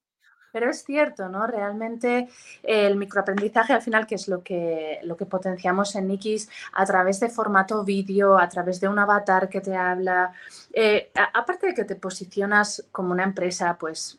pero 0.53 0.71
es 0.71 0.85
cierto, 0.85 1.29
¿no? 1.29 1.47
Realmente 1.47 2.29
el 2.63 2.97
microaprendizaje 2.97 3.73
al 3.73 3.83
final, 3.83 4.07
que 4.07 4.15
es 4.15 4.29
lo 4.29 4.43
que, 4.43 5.01
lo 5.03 5.17
que 5.17 5.27
potenciamos 5.27 5.95
en 5.97 6.09
Nikis 6.09 6.49
a 6.73 6.85
través 6.85 7.21
de 7.21 7.29
formato 7.29 7.85
vídeo, 7.85 8.39
a 8.39 8.49
través 8.49 8.81
de 8.81 8.89
un 8.89 8.99
avatar 8.99 9.49
que 9.49 9.61
te 9.61 9.77
habla, 9.77 10.33
eh, 10.73 11.11
aparte 11.35 11.69
de 11.69 11.75
que 11.75 11.85
te 11.85 11.97
posicionas 11.97 12.87
como 12.93 13.13
una 13.13 13.25
empresa, 13.25 13.77
pues, 13.79 14.19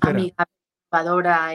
amiga, 0.00 0.46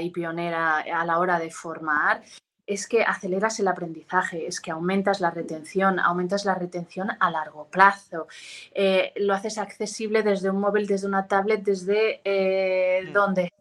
y 0.01 0.10
pionera 0.12 0.79
a 0.79 1.05
la 1.05 1.19
hora 1.19 1.39
de 1.39 1.51
formar, 1.51 2.22
es 2.67 2.88
que 2.88 3.03
aceleras 3.03 3.60
el 3.60 3.67
aprendizaje, 3.67 4.48
es 4.48 4.60
que 4.60 4.72
aumentas 4.72 5.19
la 5.19 5.31
retención, 5.31 6.00
aumentas 6.00 6.45
la 6.45 6.55
retención 6.55 7.10
a 7.19 7.29
largo 7.29 7.65
plazo, 7.65 8.27
eh, 8.74 9.13
lo 9.17 9.34
haces 9.34 9.57
accesible 9.57 10.24
desde 10.24 10.50
un 10.50 10.60
móvil, 10.60 10.88
desde 10.88 11.07
una 11.07 11.27
tablet, 11.27 11.63
desde 11.63 12.22
eh, 12.24 13.03
mm. 13.07 13.13
donde 13.13 13.53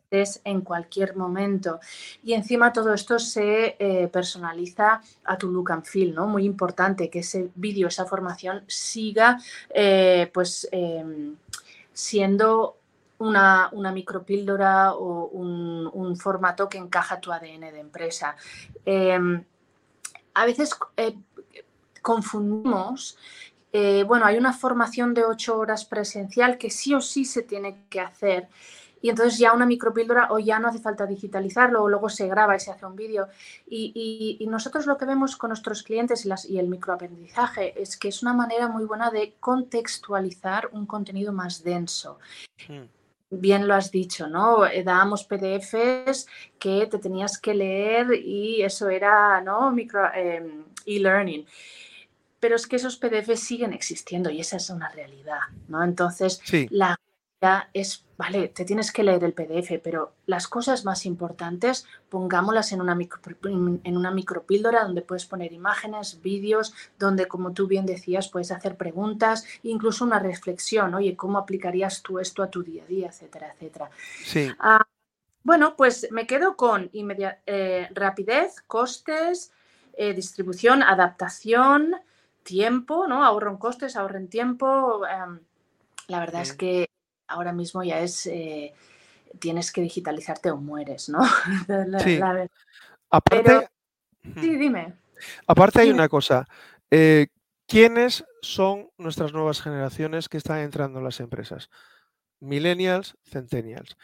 en 0.45 0.61
cualquier 0.61 1.17
momento. 1.17 1.81
Y 2.23 2.35
encima 2.35 2.73
todo 2.73 2.95
esto 2.95 3.19
se 3.19 3.75
eh, 3.81 4.07
personaliza 4.07 5.01
a 5.25 5.37
tu 5.37 5.51
look 5.51 5.73
and 5.73 5.85
feel, 5.85 6.15
¿no? 6.15 6.29
Muy 6.29 6.45
importante 6.45 7.11
que 7.11 7.19
ese 7.19 7.49
vídeo, 7.57 7.89
esa 7.89 8.07
formación 8.07 8.63
siga 8.69 9.41
pues 10.33 10.69
em, 10.71 11.35
siendo 11.93 12.77
una, 13.19 13.69
una 13.73 13.93
micropíldora 13.93 14.95
o 14.95 15.27
un, 15.27 16.17
formato 16.17 16.69
que 16.69 16.79
encaja 16.79 17.21
tu 17.21 17.33
ADN 17.33 17.61
de 17.61 17.81
empresa. 17.81 18.37
Em, 18.85 19.45
a 20.35 20.47
veces 20.47 20.77
eh, 20.97 21.17
confundimos 22.03 23.19
bueno, 24.07 24.25
hay 24.25 24.37
una 24.37 24.53
formación 24.53 25.15
de 25.15 25.25
ocho 25.25 25.59
horas 25.59 25.85
presencial 25.85 26.59
que 26.59 26.71
sí 26.71 26.95
o 26.95 27.01
sí 27.01 27.25
se 27.25 27.43
tiene 27.43 27.87
que 27.91 27.99
hacer 27.99 28.49
y 29.05 29.11
entonces 29.11 29.39
ya 29.39 29.53
una 29.53 29.67
micropíldora 29.67 30.29
o 30.31 30.39
ya 30.39 30.59
no 30.59 30.69
hace 30.69 30.79
falta 30.79 31.05
digitalizarlo 31.05 31.83
o 31.83 31.91
luego 31.91 32.09
se 32.09 32.27
graba 32.27 32.57
y 32.57 32.61
se 32.61 32.71
hace 32.71 32.87
un 32.87 32.97
vídeo. 32.97 33.29
Y, 33.69 34.43
nosotros 34.49 34.87
lo 34.87 34.97
que 34.97 35.05
vemos 35.05 35.37
con 35.37 35.51
nuestros 35.51 35.83
clientes 35.83 36.25
y, 36.25 36.31
y 36.55 36.59
el 36.59 36.69
microaprendizaje 36.69 37.79
es 37.83 37.99
que 37.99 38.09
es 38.09 38.23
una 38.23 38.33
manera 38.33 38.67
muy 38.67 38.87
buena 38.87 39.11
de 39.11 39.35
contextualizar 39.41 40.71
un 40.73 40.87
contenido 40.87 41.35
más 41.35 41.63
denso. 41.63 42.19
Hmm. 42.67 42.85
Bien 43.41 43.67
lo 43.69 43.75
has 43.75 43.91
dicho, 43.91 44.29
¿no? 44.29 44.67
Eh, 44.67 44.83
dábamos 44.83 45.25
PDFs 45.25 46.27
que 46.59 46.87
te 46.87 46.99
tenías 46.99 47.39
que 47.39 47.55
leer 47.55 48.15
y 48.15 48.63
eso 48.63 48.89
era, 48.89 49.41
¿no? 49.41 49.71
Micro 49.73 50.13
em, 50.15 50.65
e-learning 50.87 51.47
pero 52.45 52.57
es 52.57 52.67
que 52.67 52.77
esos 52.77 52.99
PDFs 52.99 53.41
siguen 53.41 53.73
existiendo 53.73 54.29
y 54.29 54.39
esa 54.39 54.59
es 54.59 54.69
una 54.69 54.91
realidad, 54.91 55.41
¿no? 55.67 55.83
Entonces, 55.83 56.43
la 56.69 57.01
es, 57.73 58.05
vale, 58.17 58.49
te 58.49 58.65
tienes 58.65 58.93
que 58.93 59.03
leer 59.03 59.25
el 59.25 59.33
PDF, 59.33 59.81
pero 59.83 60.15
las 60.27 60.49
cosas 60.49 60.85
más 60.85 61.07
importantes 61.07 61.87
pongámoslas 62.09 62.73
en 62.73 62.81
una, 62.81 62.95
micro, 62.95 63.21
en 63.51 63.97
una 63.97 64.11
micropíldora 64.11 64.85
donde 64.85 65.03
puedes 65.03 65.27
poner 65.27 65.53
imágenes, 65.53 66.21
vídeos, 66.23 66.75
donde, 66.99 67.27
como 67.27 67.53
tú 67.53 67.67
bien 67.67 67.87
decías, 67.87 68.29
puedes 68.29 68.51
hacer 68.51 68.77
preguntas, 68.77 69.45
incluso 69.63 70.05
una 70.05 70.19
reflexión, 70.19 70.95
oye, 70.95 71.17
¿cómo 71.17 71.39
aplicarías 71.39 72.03
tú 72.03 72.19
esto 72.19 72.43
a 72.43 72.51
tu 72.51 72.63
día 72.63 72.85
a 72.85 72.87
día, 72.87 73.09
etcétera, 73.09 73.53
etcétera? 73.53 73.91
Sí. 74.25 74.51
Ah, 74.59 74.87
bueno, 75.43 75.77
pues 75.77 76.09
me 76.11 76.27
quedo 76.27 76.57
con 76.57 76.91
eh, 76.93 77.89
rapidez, 77.93 78.63
costes, 78.67 79.53
eh, 79.93 80.15
distribución, 80.15 80.83
adaptación, 80.83 81.95
tiempo, 82.43 83.07
¿no? 83.07 83.25
Ahorro 83.25 83.51
en 83.51 83.57
costes, 83.59 83.97
ahorro 83.97 84.19
en 84.19 84.29
tiempo. 84.29 85.03
Em, 85.07 85.41
la 86.09 86.21
verdad 86.21 86.43
es 86.43 86.53
que 86.55 86.89
ahora 87.35 87.53
mismo 87.53 87.83
ya 87.83 88.01
es, 88.01 88.27
eh, 88.27 88.73
tienes 89.39 89.73
que 89.73 89.81
digitalizarte 89.81 90.51
o 90.51 90.57
mueres, 90.57 91.09
¿no? 91.09 91.19
sí. 92.05 92.21
Aparte, 93.11 93.69
sí, 94.41 94.57
dime. 94.57 94.95
Aparte 95.47 95.81
hay 95.81 95.91
una 95.91 96.09
cosa. 96.09 96.47
Eh, 96.91 97.27
¿Quiénes 97.67 98.25
son 98.43 98.91
nuestras 98.99 99.33
nuevas 99.33 99.61
generaciones 99.61 100.29
que 100.29 100.37
están 100.37 100.59
entrando 100.59 100.99
en 100.99 101.05
las 101.05 101.21
empresas? 101.21 101.71
Millennials, 102.41 103.17
centennials. 103.25 103.97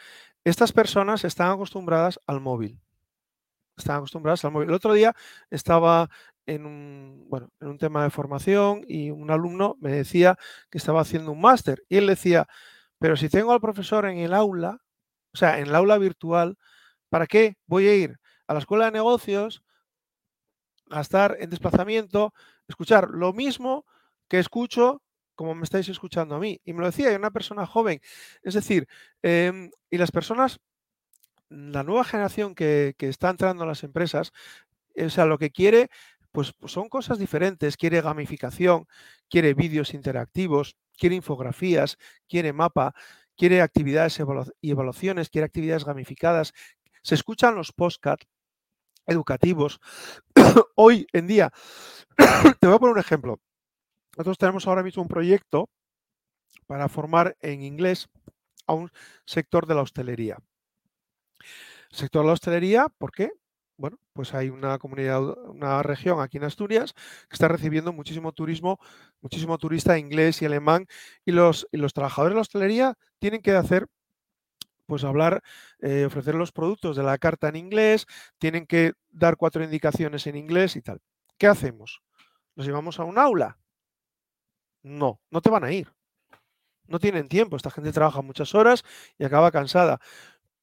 Estas 0.43 0.71
personas 0.71 1.23
están 1.23 1.51
acostumbradas 1.51 2.19
al 2.25 2.41
móvil. 2.41 2.79
Están 3.77 3.97
acostumbradas 3.97 4.43
al 4.43 4.51
móvil. 4.51 4.69
El 4.69 4.75
otro 4.75 4.93
día 4.93 5.13
estaba 5.49 6.09
en 6.45 6.65
un, 6.65 7.25
bueno, 7.29 7.49
en 7.59 7.67
un 7.67 7.77
tema 7.77 8.03
de 8.03 8.09
formación 8.09 8.83
y 8.87 9.11
un 9.11 9.29
alumno 9.29 9.77
me 9.79 9.91
decía 9.91 10.37
que 10.69 10.79
estaba 10.79 11.01
haciendo 11.01 11.31
un 11.31 11.41
máster 11.41 11.83
y 11.87 11.97
él 11.97 12.07
decía, 12.07 12.47
pero 13.01 13.17
si 13.17 13.29
tengo 13.29 13.51
al 13.53 13.61
profesor 13.61 14.05
en 14.05 14.19
el 14.19 14.33
aula, 14.33 14.79
o 15.33 15.37
sea, 15.37 15.59
en 15.59 15.67
el 15.67 15.75
aula 15.75 15.97
virtual, 15.97 16.57
¿para 17.09 17.27
qué 17.27 17.57
voy 17.67 17.87
a 17.89 17.95
ir 17.95 18.19
a 18.47 18.53
la 18.53 18.59
escuela 18.61 18.85
de 18.85 18.91
negocios, 18.93 19.63
gastar 20.85 21.37
en 21.39 21.49
desplazamiento, 21.49 22.33
escuchar 22.67 23.09
lo 23.09 23.33
mismo 23.33 23.85
que 24.27 24.39
escucho 24.39 25.01
como 25.35 25.55
me 25.55 25.63
estáis 25.63 25.89
escuchando 25.89 26.35
a 26.35 26.39
mí? 26.39 26.61
Y 26.63 26.73
me 26.73 26.81
lo 26.81 26.85
decía 26.87 27.15
una 27.17 27.31
persona 27.31 27.65
joven. 27.65 27.99
Es 28.43 28.53
decir, 28.53 28.87
em, 29.23 29.71
y 29.89 29.97
las 29.97 30.11
personas, 30.11 30.59
la 31.49 31.83
nueva 31.83 32.03
generación 32.05 32.55
que, 32.55 32.95
que 32.97 33.09
está 33.09 33.29
entrando 33.29 33.63
a 33.63 33.67
las 33.67 33.83
empresas, 33.83 34.31
o 34.97 35.09
sea, 35.09 35.25
lo 35.25 35.37
que 35.39 35.51
quiere, 35.51 35.89
pues, 36.31 36.53
pues 36.53 36.73
son 36.73 36.89
cosas 36.89 37.19
diferentes. 37.19 37.77
Quiere 37.77 38.01
gamificación, 38.01 38.87
quiere 39.29 39.53
vídeos 39.53 39.93
interactivos, 39.93 40.75
quiere 40.97 41.15
infografías, 41.15 41.97
quiere 42.27 42.53
mapa, 42.53 42.93
quiere 43.35 43.61
actividades 43.61 44.19
y 44.61 44.71
evaluaciones, 44.71 45.29
quiere 45.29 45.45
actividades 45.45 45.85
gamificadas. 45.85 46.53
Se 47.01 47.15
escuchan 47.15 47.55
los 47.55 47.71
postcards 47.71 48.27
educativos. 49.07 49.79
Hoy 50.75 51.07
en 51.13 51.27
día, 51.27 51.51
te 52.59 52.67
voy 52.67 52.75
a 52.75 52.79
poner 52.79 52.93
un 52.93 52.99
ejemplo. 52.99 53.39
Nosotros 54.17 54.37
tenemos 54.37 54.67
ahora 54.67 54.83
mismo 54.83 55.01
un 55.01 55.07
proyecto 55.07 55.69
para 56.67 56.89
formar 56.89 57.37
en 57.41 57.63
inglés 57.63 58.09
a 58.67 58.73
un 58.73 58.91
sector 59.25 59.65
de 59.67 59.75
la 59.75 59.81
hostelería. 59.81 60.37
sector 61.89 62.21
de 62.21 62.27
la 62.27 62.33
hostelería, 62.33 62.87
¿por 62.97 63.11
qué? 63.11 63.31
Bueno, 63.81 63.97
pues 64.13 64.33
hay 64.33 64.49
una 64.49 64.77
comunidad, 64.77 65.21
una 65.49 65.83
región 65.83 66.21
aquí 66.21 66.37
en 66.37 66.43
Asturias 66.45 66.93
que 66.93 67.33
está 67.33 67.47
recibiendo 67.47 67.91
muchísimo 67.91 68.31
turismo, 68.31 68.79
muchísimo 69.21 69.57
turista 69.57 69.97
inglés 69.97 70.41
y 70.41 70.45
alemán, 70.45 70.87
y 71.25 71.31
los, 71.31 71.67
los 71.71 71.93
trabajadores 71.93 72.31
de 72.31 72.35
la 72.35 72.41
hostelería 72.41 72.97
tienen 73.19 73.41
que 73.41 73.51
hacer 73.51 73.87
pues 74.85 75.03
hablar, 75.03 75.41
eh, 75.79 76.05
ofrecer 76.05 76.35
los 76.35 76.51
productos 76.51 76.95
de 76.95 77.03
la 77.03 77.17
carta 77.17 77.47
en 77.49 77.55
inglés, 77.55 78.05
tienen 78.37 78.67
que 78.67 78.93
dar 79.09 79.37
cuatro 79.37 79.63
indicaciones 79.63 80.27
en 80.27 80.35
inglés 80.35 80.75
y 80.75 80.81
tal. 80.81 80.99
¿Qué 81.37 81.47
hacemos? 81.47 82.01
los 82.55 82.65
llevamos 82.65 82.99
a 82.99 83.05
un 83.05 83.17
aula. 83.17 83.57
No, 84.83 85.21
no 85.29 85.41
te 85.41 85.49
van 85.49 85.63
a 85.63 85.71
ir. 85.71 85.91
No 86.87 86.99
tienen 86.99 87.29
tiempo. 87.29 87.55
Esta 87.55 87.71
gente 87.71 87.91
trabaja 87.91 88.21
muchas 88.21 88.53
horas 88.53 88.83
y 89.17 89.23
acaba 89.23 89.51
cansada. 89.51 89.99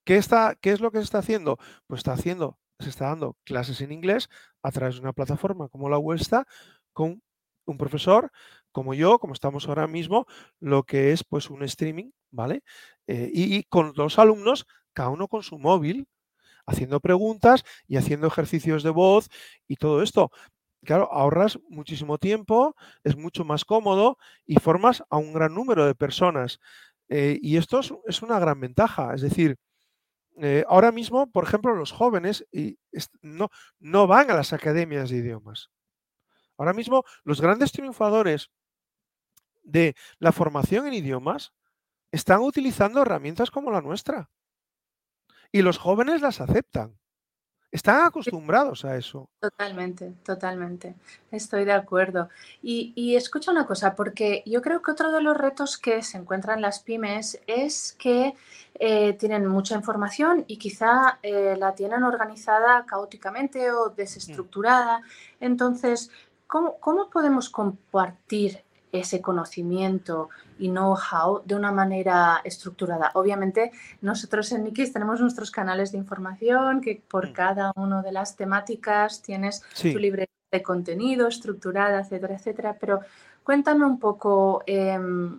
¿Qué, 0.04 0.16
está, 0.16 0.56
¿Qué 0.60 0.72
es 0.72 0.80
lo 0.80 0.90
que 0.90 0.98
se 0.98 1.04
está 1.04 1.18
haciendo? 1.18 1.58
Pues 1.87 2.00
está 2.00 2.12
haciendo, 2.12 2.58
se 2.78 2.88
está 2.90 3.06
dando 3.06 3.37
clases 3.44 3.80
en 3.80 3.92
inglés 3.92 4.28
a 4.62 4.70
través 4.70 4.97
de 4.97 5.00
una 5.02 5.12
plataforma 5.12 5.68
como 5.68 5.88
la 5.88 5.97
vuestra 5.97 6.47
con 6.92 7.23
un 7.66 7.78
profesor 7.78 8.30
como 8.73 8.94
yo, 8.94 9.18
como 9.18 9.32
estamos 9.32 9.68
ahora 9.68 9.87
mismo, 9.87 10.26
lo 10.61 10.85
que 10.85 11.12
es 11.12 11.25
pues 11.25 11.50
un 11.50 11.62
streaming, 11.64 12.11
¿vale? 12.30 12.62
Eh, 13.06 13.30
y, 13.32 13.64
con 13.64 13.92
los 13.97 14.18
alumnos, 14.18 14.66
cada 14.92 15.08
uno 15.11 15.28
con 15.28 15.42
su 15.42 15.58
móvil, 15.58 16.06
haciendo 16.66 17.00
preguntas 17.00 17.64
y 17.88 17.97
haciendo 17.97 18.26
ejercicios 18.28 18.82
de 18.82 18.90
voz 18.90 19.30
y 19.66 19.76
todo 19.76 20.02
esto. 20.02 20.30
Claro, 20.85 21.12
ahorras 21.12 21.58
muchísimo 21.68 22.18
tiempo, 22.18 22.76
es 23.04 23.16
mucho 23.16 23.44
más 23.44 23.64
cómodo 23.64 24.18
y 24.47 24.56
formas 24.56 25.02
a 25.11 25.16
un 25.18 25.32
gran 25.32 25.54
número 25.54 25.87
de 25.87 25.94
personas. 25.94 26.61
Eh, 27.08 27.38
y 27.42 27.56
esto 27.56 27.80
es, 28.06 28.23
una 28.23 28.38
gran 28.38 28.61
ventaja. 28.61 29.14
Es 29.14 29.23
decir, 29.23 29.56
eh, 30.40 30.64
ahora 30.68 30.92
mismo, 30.92 31.30
por 31.30 31.45
ejemplo, 31.45 31.75
los 31.75 31.92
jóvenes 31.92 32.47
no 33.21 34.07
van 34.07 34.30
a 34.30 34.35
las 34.35 34.52
academias 34.52 35.11
de 35.11 35.16
idiomas. 35.16 35.71
Ahora 36.57 36.73
mismo, 36.73 37.04
los 37.25 37.40
grandes 37.40 37.73
triunfadores 37.73 38.50
de 39.62 39.95
la 40.18 40.33
formación 40.33 40.87
en 40.87 40.95
idiomas 40.95 41.52
están 42.11 42.40
utilizando 42.40 43.02
herramientas 43.02 43.50
como 43.50 43.71
la 43.71 43.80
nuestra. 43.80 44.30
Y 45.52 45.62
los 45.62 45.78
jóvenes 45.78 46.21
las 46.21 46.40
aceptan. 46.40 46.98
Están 47.70 48.06
acostumbrados 48.06 48.84
a 48.87 48.96
eso. 48.96 49.28
Totalmente, 49.40 50.14
totalmente. 50.25 50.94
Estoy 51.30 51.66
de 51.66 51.72
acuerdo. 51.72 52.30
Y, 52.62 53.14
escucha 53.14 53.50
una 53.50 53.66
cosa, 53.66 53.94
porque 53.94 54.42
yo 54.46 54.62
creo 54.62 54.80
que 54.80 54.92
otro 54.92 55.12
de 55.12 55.20
los 55.20 55.37
retos 55.37 55.76
que 55.76 56.02
se 56.02 56.16
encuentran 56.16 56.62
las 56.62 56.80
pymes 56.80 57.38
es 57.46 57.94
que 57.98 58.34
eh, 58.75 59.12
tienen 59.14 59.46
mucha 59.46 59.75
información 59.75 60.44
y 60.46 60.56
quizá 60.56 61.18
eh, 61.22 61.56
la 61.58 61.75
tienen 61.75 62.04
organizada 62.04 62.87
caóticamente 62.87 63.70
o 63.70 63.90
mm. 63.90 63.94
desestructurada. 63.96 65.02
Entonces, 65.38 66.10
¿cómo, 66.46 66.78
¿cómo 66.78 67.10
podemos 67.10 67.50
compartir 67.50 68.62
ese 68.92 69.21
conocimiento 69.21 70.28
y 70.59 70.68
know-how 70.68 71.42
de 71.45 71.54
una 71.54 71.73
manera 71.73 72.40
estructurada. 72.45 73.11
Obviamente, 73.14 73.73
nosotros 74.00 74.50
en 74.52 74.64
Nikis 74.64 74.92
tenemos 74.92 75.21
nuestros 75.21 75.50
canales 75.50 75.92
de 75.92 75.99
información 75.99 76.80
que 76.80 77.02
por 77.09 77.30
mm. 77.30 77.33
cada 77.33 77.73
una 77.76 78.02
de 78.02 78.12
las 78.12 78.37
temáticas 78.37 79.23
tienes 79.23 79.62
tu 79.80 79.99
librería 79.99 80.28
de 80.50 80.62
contenido 80.62 81.28
estructurada, 81.28 82.00
etcétera, 82.00 82.35
etcétera. 82.37 82.76
Pero 82.80 83.00
cuéntame 83.42 83.85
un 83.85 83.99
poco, 83.99 84.62
em, 84.66 85.38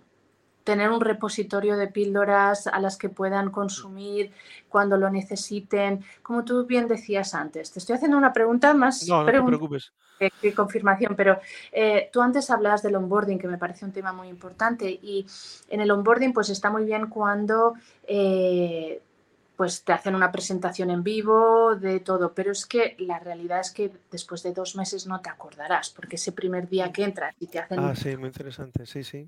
tener 0.70 0.88
un 0.88 1.00
repositorio 1.00 1.76
de 1.76 1.88
píldoras 1.88 2.68
a 2.68 2.78
las 2.78 2.96
que 2.96 3.08
puedan 3.08 3.50
consumir 3.50 4.30
cuando 4.68 4.96
lo 4.96 5.10
necesiten. 5.10 6.04
Como 6.22 6.44
tú 6.44 6.64
bien 6.64 6.86
decías 6.86 7.34
antes, 7.34 7.72
te 7.72 7.80
estoy 7.80 7.96
haciendo 7.96 8.16
una 8.16 8.32
pregunta 8.32 8.72
más. 8.72 9.08
No, 9.08 9.24
no 9.24 9.32
te 9.32 9.42
preocupes 9.42 9.92
qué 10.40 10.54
confirmación, 10.54 11.16
pero 11.16 11.40
eh, 11.72 12.08
tú 12.12 12.22
antes 12.22 12.50
hablabas 12.50 12.82
del 12.82 12.94
onboarding, 12.94 13.38
que 13.38 13.48
me 13.48 13.58
parece 13.58 13.84
un 13.84 13.90
tema 13.90 14.12
muy 14.12 14.28
importante, 14.28 14.88
y 14.88 15.26
en 15.70 15.80
el 15.80 15.90
onboarding 15.90 16.32
pues 16.32 16.50
está 16.50 16.70
muy 16.70 16.84
bien 16.84 17.08
cuando 17.08 17.74
eh, 18.06 19.00
pues 19.56 19.82
te 19.82 19.92
hacen 19.92 20.14
una 20.14 20.30
presentación 20.30 20.90
en 20.90 21.02
vivo 21.02 21.74
de 21.74 22.00
todo, 22.00 22.32
pero 22.32 22.52
es 22.52 22.64
que 22.66 22.96
la 22.98 23.18
realidad 23.18 23.60
es 23.60 23.70
que 23.70 23.90
después 24.10 24.42
de 24.42 24.52
dos 24.52 24.76
meses 24.76 25.06
no 25.06 25.20
te 25.20 25.30
acordarás, 25.30 25.90
porque 25.90 26.16
ese 26.16 26.32
primer 26.32 26.68
día 26.68 26.92
que 26.92 27.02
entras 27.02 27.34
y 27.40 27.46
te 27.46 27.58
hacen... 27.58 27.80
Ah, 27.80 27.96
sí, 27.96 28.16
muy 28.16 28.28
interesante, 28.28 28.84
sí, 28.84 29.02
sí. 29.02 29.26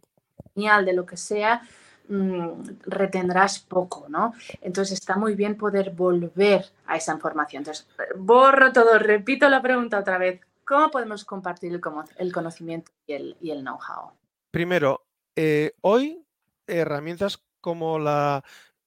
Genial, 0.55 0.85
de 0.85 0.93
lo 0.93 1.07
que 1.07 1.17
sea, 1.17 1.63
mm, 2.09 2.63
retendrás 2.87 3.59
poco, 3.59 4.07
¿no? 4.09 4.35
Entonces 4.61 4.99
está 4.99 5.17
muy 5.17 5.35
bien 5.35 5.57
poder 5.57 5.91
volver 5.91 6.67
a 6.87 6.97
esa 6.97 7.13
información. 7.13 7.61
Entonces, 7.61 7.87
borro 8.17 8.73
todo, 8.73 8.99
repito 8.99 9.49
la 9.49 9.63
pregunta 9.63 9.99
otra 9.99 10.19
vez. 10.19 10.41
¿Cómo 10.65 10.91
podemos 10.91 11.25
compartir 11.25 11.73
el, 11.73 12.33
conocimiento 12.33 12.93
y 13.07 13.15
el, 13.51 13.61
know-how? 13.61 14.13
Primero, 14.51 15.05
eh, 15.35 15.75
hoy 15.81 16.25
herramientas 16.67 17.43
como 17.61 17.99
la 17.99 18.45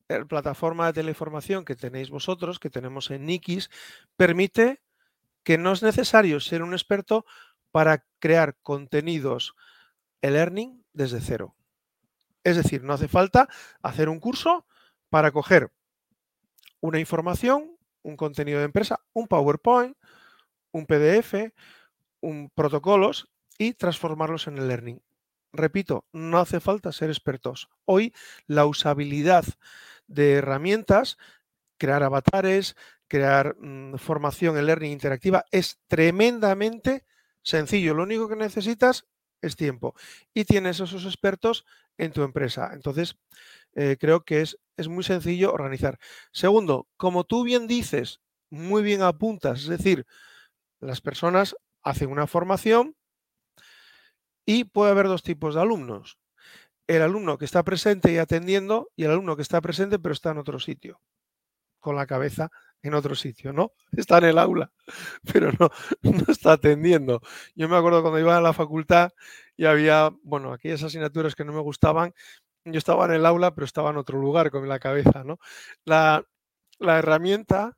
eh, 0.07 0.23
plataforma 0.25 0.87
de 0.87 0.93
teleinformación 0.93 1.65
que 1.65 1.75
tenéis 1.75 2.09
vosotros, 2.11 2.59
que 2.59 2.69
tenemos 2.69 3.09
en 3.09 3.25
Nikis, 3.25 3.69
permite 4.15 4.81
que 5.43 5.57
no 5.57 5.71
es 5.71 5.83
necesario 5.83 6.39
ser 6.39 6.61
un 6.61 6.73
experto 6.73 7.25
para 7.71 8.05
crear 8.19 8.55
contenidos 8.61 9.55
e-learning 10.21 10.84
desde 10.95 11.21
cero. 11.21 11.55
Es 12.43 12.55
decir, 12.55 12.83
no 12.83 12.93
hace 12.93 13.07
falta 13.07 13.47
hacer 13.81 14.09
un 14.09 14.19
curso 14.19 14.65
para 15.09 15.31
coger 15.31 15.71
una 16.79 16.99
información, 16.99 17.77
un 18.01 18.15
contenido 18.15 18.59
de 18.59 18.65
empresa, 18.65 18.99
un 19.13 19.27
PowerPoint, 19.27 19.97
un 20.71 20.85
PDF, 20.85 21.51
un 22.21 22.49
protocolos 22.53 23.29
y 23.57 23.73
transformarlos 23.73 24.47
en 24.47 24.57
el 24.57 24.67
learning. 24.67 25.01
Repito, 25.53 26.05
no 26.11 26.39
hace 26.39 26.59
falta 26.59 26.91
ser 26.91 27.09
expertos. 27.09 27.69
Hoy 27.85 28.13
la 28.45 28.65
usabilidad 28.65 29.45
de 30.07 30.33
herramientas, 30.33 31.17
crear 31.77 32.03
avatares, 32.03 32.75
crear 33.07 33.55
mm, 33.57 33.95
formación 33.95 34.57
en 34.57 34.65
learning 34.65 34.91
interactiva 34.91 35.45
es 35.51 35.79
tremendamente 35.87 37.05
sencillo. 37.41 37.93
Lo 37.93 38.03
único 38.03 38.27
que 38.27 38.35
necesitas 38.35 39.05
es 39.41 39.55
tiempo 39.55 39.95
y 40.33 40.45
tienes 40.45 40.79
esos 40.79 41.05
expertos 41.05 41.65
en 41.97 42.11
tu 42.11 42.23
empresa. 42.23 42.71
Entonces, 42.73 43.15
eh, 43.73 43.97
creo 43.99 44.23
que 44.23 44.41
es, 44.41 44.57
es 44.77 44.87
muy 44.87 45.03
sencillo 45.03 45.53
organizar. 45.53 45.99
Segundo, 46.31 46.87
como 46.97 47.23
tú 47.23 47.43
bien 47.43 47.67
dices, 47.67 48.21
muy 48.49 48.83
bien 48.83 49.01
apuntas, 49.01 49.61
es 49.61 49.67
decir, 49.67 50.05
las 50.79 51.01
personas 51.01 51.55
hacen 51.83 52.09
una 52.09 52.27
formación 52.27 52.95
y 54.45 54.65
puede 54.65 54.91
haber 54.91 55.07
dos 55.07 55.23
tipos 55.23 55.55
de 55.55 55.61
alumnos. 55.61 56.17
El 56.87 57.01
alumno 57.01 57.37
que 57.37 57.45
está 57.45 57.63
presente 57.63 58.11
y 58.11 58.17
atendiendo 58.17 58.91
y 58.95 59.05
el 59.05 59.11
alumno 59.11 59.35
que 59.35 59.41
está 59.41 59.59
presente 59.61 59.97
pero 59.99 60.13
está 60.13 60.31
en 60.31 60.37
otro 60.37 60.59
sitio, 60.59 61.01
con 61.79 61.95
la 61.95 62.05
cabeza 62.05 62.51
en 62.87 62.95
otro 62.95 63.15
sitio, 63.15 63.53
¿no? 63.53 63.73
Está 63.95 64.17
en 64.19 64.25
el 64.25 64.37
aula, 64.37 64.71
pero 65.33 65.51
no, 65.59 65.69
no 66.03 66.23
está 66.27 66.53
atendiendo. 66.53 67.21
Yo 67.55 67.69
me 67.69 67.77
acuerdo 67.77 68.01
cuando 68.01 68.19
iba 68.19 68.37
a 68.37 68.41
la 68.41 68.53
facultad 68.53 69.11
y 69.57 69.65
había, 69.65 70.11
bueno, 70.23 70.53
aquellas 70.53 70.83
asignaturas 70.83 71.35
que 71.35 71.45
no 71.45 71.53
me 71.53 71.61
gustaban, 71.61 72.13
yo 72.65 72.77
estaba 72.77 73.05
en 73.05 73.11
el 73.13 73.25
aula, 73.25 73.53
pero 73.53 73.65
estaba 73.65 73.91
en 73.91 73.97
otro 73.97 74.19
lugar 74.19 74.51
con 74.51 74.67
la 74.67 74.79
cabeza, 74.79 75.23
¿no? 75.23 75.39
La, 75.85 76.23
la 76.79 76.99
herramienta 76.99 77.75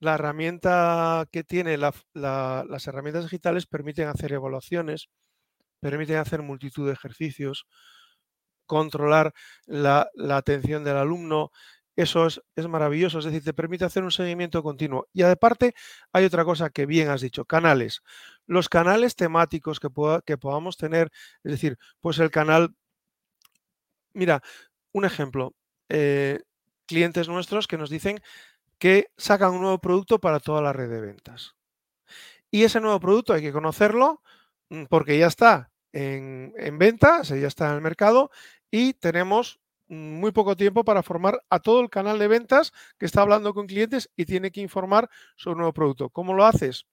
la 0.00 0.14
herramienta 0.16 1.26
que 1.32 1.44
tiene 1.44 1.78
las 1.78 2.86
herramientas 2.86 3.24
digitales 3.24 3.66
permiten 3.66 4.08
hacer 4.08 4.32
evaluaciones, 4.32 5.08
permiten 5.80 6.16
hacer 6.16 6.42
multitud 6.42 6.86
de 6.86 6.92
ejercicios, 6.92 7.66
controlar 8.66 9.32
la, 9.66 10.10
atención 10.30 10.84
del 10.84 10.96
alumno. 10.96 11.50
Eso 11.96 12.26
es, 12.26 12.40
maravilloso, 12.68 13.20
es 13.20 13.24
decir, 13.24 13.44
te 13.44 13.54
permite 13.54 13.84
hacer 13.84 14.02
un 14.02 14.10
seguimiento 14.10 14.62
continuo. 14.62 15.08
Y 15.12 15.22
aparte, 15.22 15.74
hay 16.12 16.24
otra 16.24 16.44
cosa 16.44 16.70
que 16.70 16.86
bien 16.86 17.08
has 17.08 17.20
dicho, 17.20 17.44
canales. 17.44 18.02
Los 18.46 18.68
canales 18.68 19.14
temáticos 19.14 19.78
que, 19.78 19.88
que 20.26 20.36
podamos 20.36 20.76
tener, 20.76 21.12
es 21.44 21.52
decir, 21.52 21.78
pues 22.00 22.18
el 22.18 22.30
canal, 22.30 22.74
mira, 24.12 24.42
un 24.92 25.04
ejemplo, 25.04 25.54
eh, 25.88 26.40
clientes 26.86 27.28
nuestros 27.28 27.68
que 27.68 27.78
nos 27.78 27.90
dicen 27.90 28.20
que 28.78 29.10
sacan 29.16 29.52
un 29.52 29.62
nuevo 29.62 29.78
producto 29.78 30.20
para 30.20 30.40
toda 30.40 30.62
la 30.62 30.72
red 30.72 30.90
de 30.90 31.00
ventas. 31.00 31.54
Y 32.50 32.64
ese 32.64 32.80
nuevo 32.80 33.00
producto 33.00 33.32
hay 33.32 33.42
que 33.42 33.52
conocerlo 33.52 34.22
mm, 34.70 34.84
porque 34.84 35.18
ya 35.18 35.28
está 35.28 35.70
en, 35.92 36.52
en 36.56 36.78
ventas, 36.78 37.28
ya 37.28 37.46
está 37.46 37.68
en 37.68 37.76
el 37.76 37.80
mercado 37.80 38.30
y 38.70 38.94
tenemos 38.94 39.60
muy 39.88 40.32
poco 40.32 40.56
tiempo 40.56 40.84
para 40.84 41.02
formar 41.02 41.42
a 41.50 41.60
todo 41.60 41.80
el 41.80 41.90
canal 41.90 42.18
de 42.18 42.28
ventas 42.28 42.72
que 42.98 43.06
está 43.06 43.22
hablando 43.22 43.54
con 43.54 43.66
clientes 43.66 44.10
y 44.16 44.24
tiene 44.24 44.50
que 44.50 44.60
informar 44.60 45.10
sobre 45.36 45.54
un 45.54 45.58
nuevo 45.58 45.74
producto. 45.74 46.10
¿Cómo 46.10 46.34
lo 46.34 46.44
haces? 46.44 46.86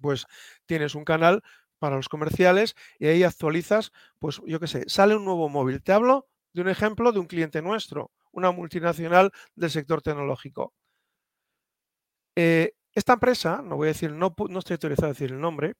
Pues 0.00 0.26
tienes 0.66 0.94
un 0.94 1.04
canal 1.04 1.42
para 1.78 1.96
los 1.96 2.08
comerciales 2.08 2.74
y 2.98 3.06
ahí 3.06 3.22
actualizas, 3.22 3.92
pues 4.18 4.40
yo 4.46 4.60
qué 4.60 4.66
sé, 4.66 4.84
sale 4.88 5.16
un 5.16 5.24
nuevo 5.24 5.48
móvil. 5.48 5.82
Te 5.82 5.92
hablo 5.92 6.28
de 6.52 6.62
un 6.62 6.68
ejemplo 6.68 7.12
de 7.12 7.18
un 7.18 7.26
cliente 7.26 7.62
nuestro, 7.62 8.10
una 8.32 8.50
multinacional 8.50 9.30
del 9.54 9.70
sector 9.70 10.02
tecnológico. 10.02 10.72
Eh, 12.34 12.72
esta 12.92 13.14
empresa, 13.14 13.62
no 13.62 13.76
voy 13.76 13.88
a 13.88 13.92
decir, 13.92 14.12
no, 14.12 14.34
no 14.48 14.58
estoy 14.58 14.74
autorizado 14.74 15.06
a 15.08 15.12
decir 15.12 15.32
el 15.32 15.40
nombre, 15.40 15.74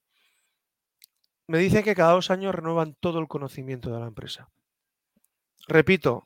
me 1.46 1.58
dice 1.58 1.82
que 1.82 1.94
cada 1.94 2.12
dos 2.12 2.30
años 2.30 2.54
renuevan 2.54 2.96
todo 2.98 3.20
el 3.20 3.28
conocimiento 3.28 3.90
de 3.90 4.00
la 4.00 4.06
empresa. 4.06 4.50
Repito, 5.66 6.24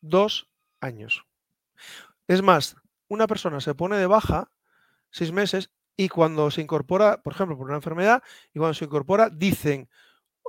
dos 0.00 0.48
años. 0.80 1.26
Es 2.26 2.42
más, 2.42 2.76
una 3.08 3.26
persona 3.26 3.60
se 3.60 3.74
pone 3.74 3.96
de 3.96 4.06
baja 4.06 4.50
seis 5.10 5.32
meses 5.32 5.70
y 5.96 6.08
cuando 6.08 6.50
se 6.50 6.60
incorpora, 6.60 7.22
por 7.22 7.34
ejemplo, 7.34 7.56
por 7.56 7.66
una 7.66 7.76
enfermedad, 7.76 8.22
y 8.52 8.58
cuando 8.58 8.74
se 8.74 8.84
incorpora, 8.84 9.30
dicen, 9.30 9.88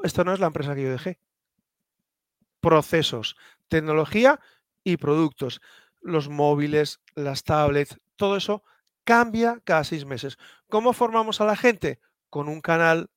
esto 0.04 0.24
no 0.24 0.34
es 0.34 0.40
la 0.40 0.48
empresa 0.48 0.74
que 0.74 0.84
yo 0.84 0.92
dejé. 0.92 1.20
Procesos, 2.62 3.36
tecnología 3.68 4.40
y 4.84 4.98
productos. 4.98 5.62
Los 6.02 6.30
móviles, 6.30 7.02
las 7.14 7.44
tablets, 7.44 8.00
todo 8.16 8.38
eso 8.38 8.64
cambia 9.04 9.62
cada 9.64 9.84
seis 9.84 10.06
meses. 10.06 10.38
¿Cómo 10.70 10.94
formamos 10.94 11.42
a 11.42 11.46
la 11.46 11.56
gente? 11.56 12.00
Con 12.30 12.48
un 12.50 12.62
canal 12.62 13.12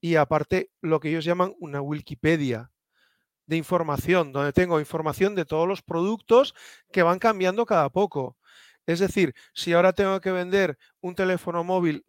y 0.00 0.16
aparte 0.16 0.70
lo 0.80 1.00
que 1.00 1.08
ellos 1.08 1.24
llaman 1.24 1.54
una 1.58 1.80
Wikipedia 1.80 2.70
de 3.46 3.56
información, 3.56 4.32
donde 4.32 4.52
tengo 4.52 4.80
información 4.80 5.34
de 5.34 5.44
todos 5.44 5.68
los 5.68 5.82
productos 5.82 6.54
que 6.92 7.02
van 7.02 7.18
cambiando 7.18 7.66
cada 7.66 7.88
poco. 7.90 8.36
Es 8.86 9.00
decir, 9.00 9.34
si 9.52 9.72
ahora 9.72 9.92
tengo 9.92 10.20
que 10.20 10.32
vender 10.32 10.78
un 11.00 11.14
teléfono 11.14 11.64
móvil 11.64 12.04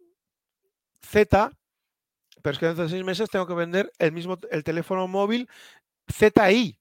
Z, 1.02 1.50
pero 2.42 2.52
es 2.52 2.58
que 2.58 2.66
dentro 2.66 2.84
de 2.84 2.90
seis 2.90 3.04
meses 3.04 3.30
tengo 3.30 3.46
que 3.46 3.54
vender 3.54 3.92
el 3.98 4.12
mismo 4.12 4.38
el 4.50 4.64
teléfono 4.64 5.08
móvil 5.08 5.48
ZI. 6.10 6.78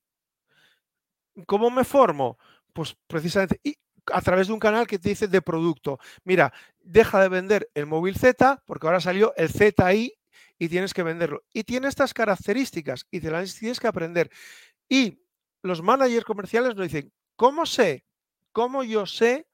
¿Cómo 1.45 1.69
me 1.69 1.83
formo? 1.83 2.37
Pues 2.73 2.95
precisamente 3.07 3.59
a 4.11 4.21
través 4.21 4.47
de 4.47 4.53
un 4.53 4.59
canal 4.59 4.87
que 4.87 4.99
te 4.99 5.09
dice 5.09 5.27
de 5.27 5.41
producto. 5.41 5.99
Mira, 6.23 6.53
deja 6.79 7.21
de 7.21 7.29
vender 7.29 7.69
el 7.73 7.85
móvil 7.85 8.15
Z 8.15 8.63
porque 8.65 8.87
ahora 8.87 9.01
salió 9.01 9.33
el 9.35 9.49
ZI 9.49 10.16
y 10.59 10.69
tienes 10.69 10.93
que 10.93 11.03
venderlo. 11.03 11.43
Y 11.53 11.63
tiene 11.63 11.87
estas 11.87 12.13
características 12.13 13.05
y 13.11 13.19
te 13.19 13.31
las 13.31 13.55
tienes 13.55 13.79
que 13.79 13.87
aprender. 13.87 14.29
Y 14.89 15.21
los 15.61 15.81
managers 15.81 16.25
comerciales 16.25 16.75
nos 16.75 16.87
dicen, 16.87 17.13
¿cómo 17.35 17.65
sé? 17.65 18.05
¿Cómo 18.51 18.83
yo 18.83 19.05
sé 19.05 19.47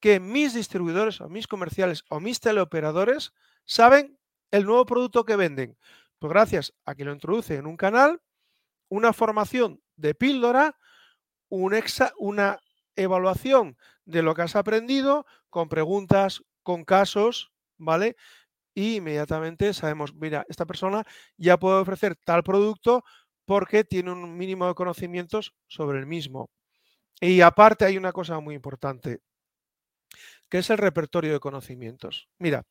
que 0.00 0.20
mis 0.20 0.54
distribuidores 0.54 1.20
o 1.20 1.28
mis 1.28 1.46
comerciales 1.46 2.04
o 2.08 2.20
mis 2.20 2.40
teleoperadores 2.40 3.32
saben 3.64 4.18
el 4.50 4.64
nuevo 4.64 4.86
producto 4.86 5.24
que 5.24 5.36
venden? 5.36 5.78
Pues 6.18 6.32
gracias 6.32 6.72
a 6.84 6.94
que 6.94 7.04
lo 7.04 7.12
introduce 7.12 7.56
en 7.56 7.66
un 7.66 7.76
canal, 7.76 8.22
una 8.88 9.12
formación 9.12 9.82
de 9.96 10.14
píldora, 10.14 10.78
un 11.48 11.74
una 12.18 12.58
evaluación 12.96 13.76
de 14.04 14.22
lo 14.22 14.34
que 14.34 14.42
has 14.42 14.56
aprendido 14.56 15.26
con 15.50 15.68
preguntas, 15.68 16.42
con 16.62 16.84
casos, 16.84 17.52
¿vale? 17.76 18.16
Y 18.74 18.96
inmediatamente 18.96 19.74
sabemos, 19.74 20.14
mira, 20.14 20.46
esta 20.48 20.66
persona 20.66 21.04
ya 21.36 21.58
puede 21.58 21.80
ofrecer 21.80 22.16
tal 22.16 22.42
producto 22.42 23.04
porque 23.44 23.84
tiene 23.84 24.12
un 24.12 24.36
mínimo 24.36 24.66
de 24.66 24.74
conocimientos 24.74 25.54
sobre 25.66 25.98
el 25.98 26.06
mismo. 26.06 26.50
Y 27.20 27.40
aparte 27.40 27.84
hay 27.84 27.96
una 27.96 28.12
cosa 28.12 28.40
muy 28.40 28.54
importante, 28.54 29.20
que 30.48 30.58
es 30.58 30.70
el 30.70 30.78
repertorio 30.78 31.32
de 31.32 31.40
conocimientos. 31.40 32.28
Mira, 32.38 32.64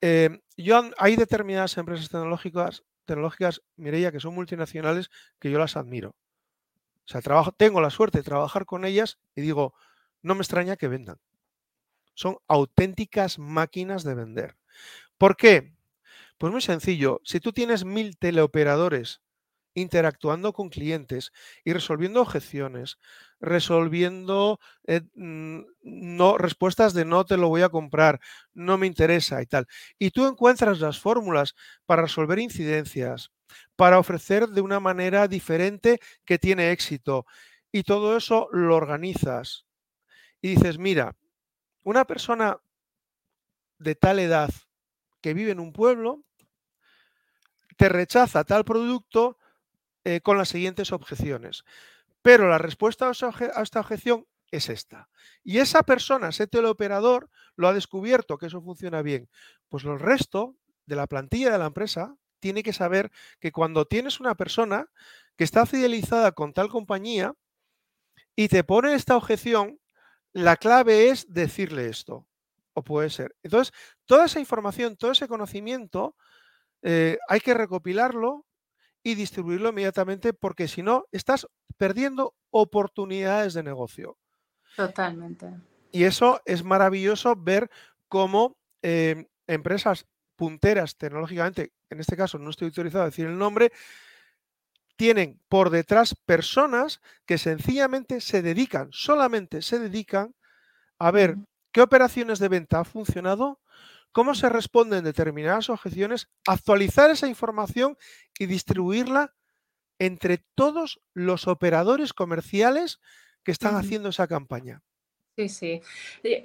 em, 0.00 0.40
yo, 0.56 0.90
hay 0.98 1.16
determinadas 1.16 1.76
empresas 1.78 2.08
tecnológicas, 2.08 2.84
tecnológicas, 3.04 3.62
Mireia, 3.76 4.12
que 4.12 4.20
son 4.20 4.34
multinacionales, 4.34 5.10
que 5.40 5.50
yo 5.50 5.58
las 5.58 5.76
admiro. 5.76 6.10
O 6.10 7.10
sea, 7.10 7.22
trabajo, 7.22 7.52
tengo 7.52 7.80
la 7.80 7.90
suerte 7.90 8.18
de 8.18 8.24
trabajar 8.24 8.66
con 8.66 8.84
ellas 8.84 9.18
y 9.34 9.40
digo, 9.40 9.74
no 10.22 10.34
me 10.34 10.42
extraña 10.42 10.76
que 10.76 10.88
vendan. 10.88 11.18
Son 12.14 12.36
auténticas 12.48 13.38
máquinas 13.38 14.04
de 14.04 14.14
vender. 14.14 14.56
¿Por 15.18 15.36
qué? 15.36 15.72
Pues 16.38 16.52
muy 16.52 16.62
sencillo. 16.62 17.20
Si 17.24 17.40
tú 17.40 17.52
tienes 17.52 17.84
mil 17.84 18.18
teleoperadores 18.18 19.22
interactuando 19.74 20.52
con 20.52 20.70
clientes 20.70 21.32
y 21.64 21.72
resolviendo 21.72 22.22
objeciones, 22.22 22.98
resolviendo 23.40 24.60
eh, 24.86 25.02
no, 25.14 26.38
respuestas 26.38 26.94
de 26.94 27.04
no 27.04 27.24
te 27.26 27.36
lo 27.36 27.48
voy 27.48 27.62
a 27.62 27.68
comprar, 27.70 28.20
no 28.54 28.78
me 28.78 28.86
interesa 28.88 29.42
y 29.42 29.46
tal. 29.46 29.66
Y 29.98 30.10
tú 30.10 30.26
encuentras 30.26 30.80
las 30.80 31.00
fórmulas 31.00 31.54
para 31.86 32.02
resolver 32.02 32.38
incidencias, 32.40 33.32
para 33.76 33.98
ofrecer 33.98 34.48
de 34.48 34.60
una 34.62 34.80
manera 34.80 35.28
diferente 35.28 36.00
que 36.24 36.38
tiene 36.38 36.72
éxito. 36.72 37.26
Y 37.72 37.84
todo 37.84 38.16
eso 38.16 38.48
lo 38.52 38.76
organizas. 38.76 39.66
Y 40.42 40.50
dices, 40.56 40.78
mira, 40.78 41.16
una 41.84 42.04
persona 42.06 42.58
de 43.78 43.94
tal 43.96 44.18
edad 44.20 44.50
que 45.20 45.34
vive 45.34 45.52
en 45.52 45.60
un 45.60 45.72
pueblo 45.72 46.22
te 47.76 47.88
rechaza 47.88 48.44
tal 48.44 48.64
producto 48.64 49.38
eh, 50.04 50.20
con 50.20 50.36
las 50.36 50.48
siguientes 50.48 50.92
objeciones. 50.92 51.64
Pero 52.22 52.48
la 52.48 52.58
respuesta 52.58 53.08
a 53.08 53.62
esta 53.62 53.80
objeción 53.80 54.26
es 54.50 54.68
esta. 54.68 55.08
Y 55.44 55.58
esa 55.58 55.82
persona, 55.82 56.28
ese 56.28 56.46
teleoperador, 56.46 57.30
lo 57.56 57.68
ha 57.68 57.72
descubierto 57.72 58.38
que 58.38 58.46
eso 58.46 58.62
funciona 58.62 59.02
bien. 59.02 59.28
Pues 59.68 59.84
el 59.84 59.98
resto 59.98 60.56
de 60.86 60.96
la 60.96 61.06
plantilla 61.06 61.50
de 61.50 61.58
la 61.58 61.66
empresa 61.66 62.16
tiene 62.40 62.62
que 62.62 62.72
saber 62.72 63.10
que 63.40 63.52
cuando 63.52 63.86
tienes 63.86 64.20
una 64.20 64.34
persona 64.34 64.90
que 65.36 65.44
está 65.44 65.66
fidelizada 65.66 66.32
con 66.32 66.52
tal 66.52 66.68
compañía 66.68 67.34
y 68.34 68.48
te 68.48 68.64
pone 68.64 68.94
esta 68.94 69.16
objeción, 69.16 69.80
la 70.32 70.56
clave 70.56 71.10
es 71.10 71.32
decirle 71.32 71.88
esto. 71.88 72.27
O 72.78 72.82
puede 72.82 73.10
ser. 73.10 73.34
Entonces, 73.42 73.74
toda 74.06 74.26
esa 74.26 74.38
información, 74.38 74.96
todo 74.96 75.10
ese 75.10 75.26
conocimiento, 75.26 76.14
eh, 76.82 77.18
hay 77.28 77.40
que 77.40 77.54
recopilarlo 77.54 78.46
y 79.02 79.16
distribuirlo 79.16 79.70
inmediatamente 79.70 80.32
porque 80.32 80.68
si 80.68 80.82
no, 80.82 81.06
estás 81.10 81.48
perdiendo 81.76 82.34
oportunidades 82.50 83.54
de 83.54 83.64
negocio. 83.64 84.16
Totalmente. 84.76 85.52
Y 85.90 86.04
eso 86.04 86.40
es 86.44 86.62
maravilloso 86.62 87.34
ver 87.36 87.68
cómo 88.06 88.56
eh, 88.82 89.26
empresas 89.48 90.06
punteras 90.36 90.96
tecnológicamente, 90.96 91.72
en 91.90 91.98
este 91.98 92.16
caso 92.16 92.38
no 92.38 92.50
estoy 92.50 92.66
autorizado 92.66 93.02
a 93.02 93.06
decir 93.06 93.26
el 93.26 93.38
nombre, 93.38 93.72
tienen 94.94 95.40
por 95.48 95.70
detrás 95.70 96.14
personas 96.14 97.00
que 97.26 97.38
sencillamente 97.38 98.20
se 98.20 98.40
dedican, 98.40 98.90
solamente 98.92 99.62
se 99.62 99.80
dedican 99.80 100.34
a 100.98 101.10
ver 101.10 101.36
qué 101.78 101.82
operaciones 101.82 102.40
de 102.40 102.48
venta 102.48 102.80
ha 102.80 102.84
funcionado, 102.84 103.60
cómo 104.10 104.34
se 104.34 104.48
responden 104.48 105.04
determinadas 105.04 105.70
objeciones, 105.70 106.28
actualizar 106.44 107.08
esa 107.08 107.28
información 107.28 107.96
y 108.36 108.46
distribuirla 108.46 109.36
entre 110.00 110.44
todos 110.56 111.00
los 111.14 111.46
operadores 111.46 112.12
comerciales 112.12 112.98
que 113.44 113.52
están 113.52 113.76
haciendo 113.76 114.08
esa 114.08 114.26
campaña. 114.26 114.82
Sí, 115.38 115.48
sí. 115.48 115.80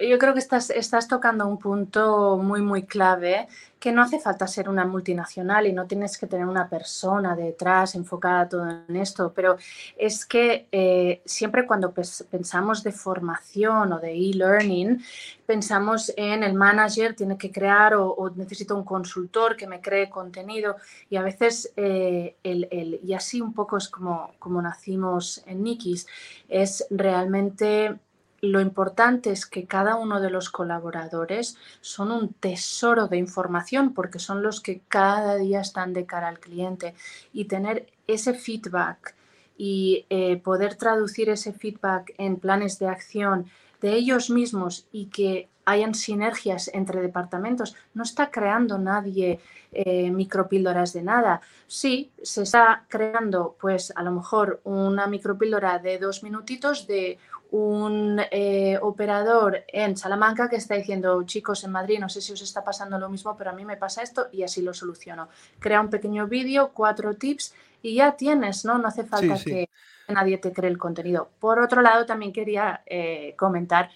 Yo 0.08 0.18
creo 0.20 0.34
que 0.34 0.38
estás, 0.38 0.70
estás 0.70 1.08
tocando 1.08 1.48
un 1.48 1.58
punto 1.58 2.36
muy, 2.36 2.62
muy 2.62 2.84
clave, 2.84 3.48
que 3.80 3.90
no 3.90 4.02
hace 4.02 4.20
falta 4.20 4.46
ser 4.46 4.68
una 4.68 4.84
multinacional 4.84 5.66
y 5.66 5.72
no 5.72 5.84
tienes 5.84 6.16
que 6.16 6.28
tener 6.28 6.46
una 6.46 6.68
persona 6.68 7.34
detrás 7.34 7.96
enfocada 7.96 8.48
todo 8.48 8.70
en 8.70 8.94
esto, 8.94 9.32
pero 9.34 9.56
es 9.96 10.24
que 10.24 10.68
eh, 10.70 11.22
siempre 11.24 11.66
cuando 11.66 11.92
pensamos 11.92 12.84
de 12.84 12.92
formación 12.92 13.92
o 13.92 13.98
de 13.98 14.12
e-learning, 14.12 15.02
pensamos 15.44 16.12
en 16.16 16.44
el 16.44 16.54
manager 16.54 17.14
tiene 17.14 17.36
que 17.36 17.50
crear 17.50 17.94
o, 17.96 18.30
necesito 18.36 18.76
un 18.76 18.84
consultor 18.84 19.56
que 19.56 19.66
me 19.66 19.80
cree 19.80 20.08
contenido 20.08 20.76
y 21.10 21.16
a 21.16 21.22
veces 21.22 21.72
eh, 21.76 22.36
el, 22.44 22.68
el, 22.70 23.00
y 23.02 23.12
así 23.12 23.40
un 23.40 23.52
poco 23.52 23.76
es 23.76 23.88
como, 23.88 24.34
como 24.38 24.62
nacimos 24.62 25.42
en 25.46 25.64
Nikis, 25.64 26.06
es 26.48 26.86
realmente 26.90 27.98
lo 28.44 28.60
importante 28.60 29.30
es 29.30 29.46
que 29.46 29.64
cada 29.64 29.96
uno 29.96 30.20
de 30.20 30.30
los 30.30 30.50
colaboradores 30.50 31.56
son 31.80 32.10
un 32.10 32.32
tesoro 32.34 33.08
de 33.08 33.16
información 33.16 33.94
porque 33.94 34.18
son 34.18 34.42
los 34.42 34.60
que 34.60 34.82
cada 34.88 35.36
día 35.36 35.60
están 35.60 35.92
de 35.92 36.04
cara 36.04 36.28
al 36.28 36.38
cliente. 36.38 36.94
Y 37.32 37.46
tener 37.46 37.86
ese 38.06 38.34
feedback 38.34 39.14
y 39.56 40.04
eh, 40.10 40.36
poder 40.36 40.74
traducir 40.74 41.30
ese 41.30 41.52
feedback 41.52 42.12
en 42.18 42.36
planes 42.36 42.78
de 42.78 42.88
acción 42.88 43.46
de 43.80 43.94
ellos 43.94 44.30
mismos 44.30 44.86
y 44.92 45.06
que 45.06 45.48
hayan 45.64 45.94
sinergias 45.94 46.70
entre 46.72 47.00
departamentos. 47.00 47.76
No 47.94 48.02
está 48.02 48.30
creando 48.30 48.78
nadie 48.78 49.40
eh, 49.72 50.10
micropíldoras 50.10 50.92
de 50.92 51.02
nada. 51.02 51.40
Sí, 51.66 52.12
se 52.22 52.42
está 52.42 52.84
creando, 52.88 53.56
pues 53.60 53.92
a 53.96 54.02
lo 54.02 54.12
mejor 54.12 54.60
una 54.64 55.06
micropíldora 55.06 55.78
de 55.78 55.98
dos 55.98 56.22
minutitos 56.22 56.86
de 56.86 57.18
un 57.50 58.20
eh, 58.30 58.78
operador 58.82 59.64
en 59.68 59.96
Salamanca 59.96 60.48
que 60.48 60.56
está 60.56 60.74
diciendo, 60.74 61.22
chicos, 61.22 61.62
en 61.62 61.70
Madrid 61.70 62.00
no 62.00 62.08
sé 62.08 62.20
si 62.20 62.32
os 62.32 62.42
está 62.42 62.64
pasando 62.64 62.98
lo 62.98 63.08
mismo, 63.08 63.36
pero 63.36 63.50
a 63.50 63.52
mí 63.52 63.64
me 63.64 63.76
pasa 63.76 64.02
esto 64.02 64.26
y 64.32 64.42
así 64.42 64.60
lo 64.60 64.74
soluciono. 64.74 65.28
Crea 65.60 65.80
un 65.80 65.88
pequeño 65.88 66.26
vídeo, 66.26 66.72
cuatro 66.74 67.14
tips 67.14 67.54
y 67.80 67.94
ya 67.94 68.16
tienes, 68.16 68.64
¿no? 68.64 68.78
No 68.78 68.88
hace 68.88 69.04
falta 69.04 69.36
que 69.44 69.68
nadie 70.08 70.38
te 70.38 70.52
cree 70.52 70.70
el 70.70 70.78
contenido. 70.78 71.30
Por 71.38 71.60
otro 71.60 71.80
lado, 71.80 72.06
también 72.06 72.32
quería 72.32 72.82
eh, 72.86 73.34
comentar 73.36 73.90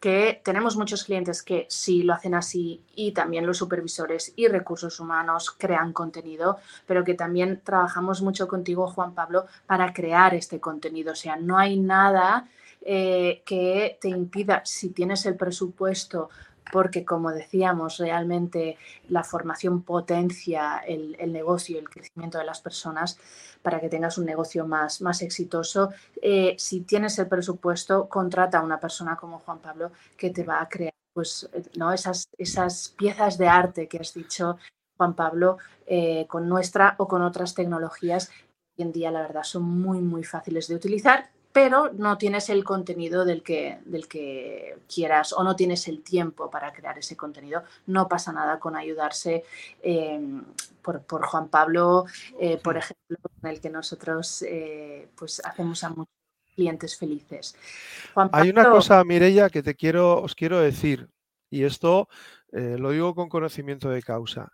que 0.00 0.40
tenemos 0.44 0.76
muchos 0.76 1.04
clientes 1.04 1.42
que 1.42 1.66
sí 1.68 2.02
lo 2.02 2.14
hacen 2.14 2.34
así 2.34 2.82
y 2.94 3.12
también 3.12 3.46
los 3.46 3.58
supervisores 3.58 4.32
y 4.36 4.48
recursos 4.48 5.00
humanos 5.00 5.50
crean 5.50 5.92
contenido, 5.92 6.58
pero 6.86 7.04
que 7.04 7.14
también 7.14 7.60
trabajamos 7.64 8.22
mucho 8.22 8.46
contigo, 8.48 8.86
Juan 8.86 9.14
Pablo, 9.14 9.46
para 9.66 9.92
crear 9.92 10.34
este 10.34 10.60
contenido. 10.60 11.12
O 11.12 11.16
sea, 11.16 11.36
no 11.36 11.58
hay 11.58 11.78
nada 11.78 12.48
eh, 12.82 13.42
que 13.44 13.98
te 14.00 14.08
impida, 14.08 14.62
si 14.64 14.90
tienes 14.90 15.26
el 15.26 15.36
presupuesto 15.36 16.30
porque 16.72 17.04
como 17.04 17.30
decíamos, 17.30 17.98
realmente 17.98 18.76
la 19.08 19.24
formación 19.24 19.82
potencia 19.82 20.78
el, 20.78 21.16
negocio 21.32 21.76
y 21.76 21.78
el 21.78 21.88
crecimiento 21.88 22.38
de 22.38 22.44
las 22.44 22.60
personas 22.60 23.18
para 23.62 23.80
que 23.80 23.88
tengas 23.88 24.18
un 24.18 24.26
negocio 24.26 24.66
más, 24.66 25.00
más 25.00 25.22
exitoso. 25.22 25.90
Eh, 26.22 26.54
si 26.58 26.80
tienes 26.82 27.18
el 27.18 27.28
presupuesto, 27.28 28.08
contrata 28.08 28.58
a 28.58 28.62
una 28.62 28.80
persona 28.80 29.16
como 29.16 29.38
Juan 29.40 29.58
Pablo 29.58 29.92
que 30.16 30.30
te 30.30 30.44
va 30.44 30.60
a 30.60 30.68
crear 30.68 30.94
pues, 31.12 31.48
¿no? 31.76 31.92
esas, 31.92 32.28
esas 32.38 32.94
piezas 32.96 33.38
de 33.38 33.48
arte 33.48 33.88
que 33.88 33.98
has 33.98 34.14
dicho, 34.14 34.58
Juan 34.96 35.14
Pablo, 35.14 35.58
eh, 35.86 36.26
con 36.28 36.48
nuestra 36.48 36.94
o 36.98 37.08
con 37.08 37.22
otras 37.22 37.54
tecnologías. 37.54 38.30
Hoy 38.76 38.84
en 38.84 38.92
día, 38.92 39.10
la 39.10 39.22
verdad, 39.22 39.42
son 39.42 39.62
muy, 39.62 40.00
muy 40.00 40.24
fáciles 40.24 40.68
de 40.68 40.74
utilizar 40.74 41.30
pero 41.52 41.90
no 41.92 42.18
tienes 42.18 42.50
el 42.50 42.62
contenido 42.62 43.24
del 43.24 43.42
que, 43.42 43.78
del 43.84 44.06
que 44.06 44.78
quieras 44.92 45.32
o 45.32 45.42
no 45.42 45.56
tienes 45.56 45.88
el 45.88 46.02
tiempo 46.02 46.50
para 46.50 46.72
crear 46.72 46.98
ese 46.98 47.16
contenido. 47.16 47.62
No 47.86 48.06
pasa 48.08 48.32
nada 48.32 48.58
con 48.58 48.76
ayudarse 48.76 49.44
em, 49.82 50.44
por, 50.82 51.22
Juan 51.26 51.48
Pablo, 51.48 52.06
eh, 52.38 52.58
por 52.62 52.76
ejemplo, 52.76 53.18
con 53.22 53.50
el 53.50 53.60
que 53.60 53.70
nosotros 53.70 54.42
eh, 54.42 55.08
pues 55.14 55.40
hacemos 55.44 55.82
a 55.84 55.90
muchos 55.90 56.14
clientes 56.54 56.96
felices. 56.96 57.56
Hay 58.32 58.50
una 58.50 58.70
cosa, 58.70 59.02
Mirella, 59.04 59.48
que 59.48 59.62
te 59.62 59.74
quiero, 59.74 60.20
os 60.20 60.34
quiero 60.34 60.60
decir, 60.60 61.08
y 61.50 61.64
esto 61.64 62.08
eh, 62.52 62.76
lo 62.78 62.90
digo 62.90 63.14
con 63.14 63.28
conocimiento 63.28 63.88
de 63.90 64.02
causa. 64.02 64.52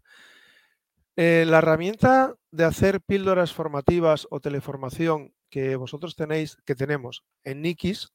la 1.17 1.59
herramienta 1.59 2.35
de 2.51 2.65
hacer 2.65 3.01
píldoras 3.01 3.53
formativas 3.53 4.27
o 4.31 4.41
teleformación 4.41 5.33
que 5.55 5.77
vosotros 5.77 6.17
tenéis, 6.17 6.57
que 6.67 6.75
tenemos 6.75 7.23
en 7.45 7.63
Nikis, 7.63 8.09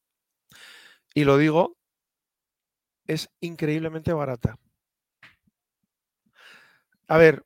y 1.15 1.23
lo 1.23 1.37
digo, 1.37 1.77
es 3.07 3.29
increíblemente 3.39 4.11
barata. 4.11 4.57
A 7.07 7.17
ver, 7.17 7.45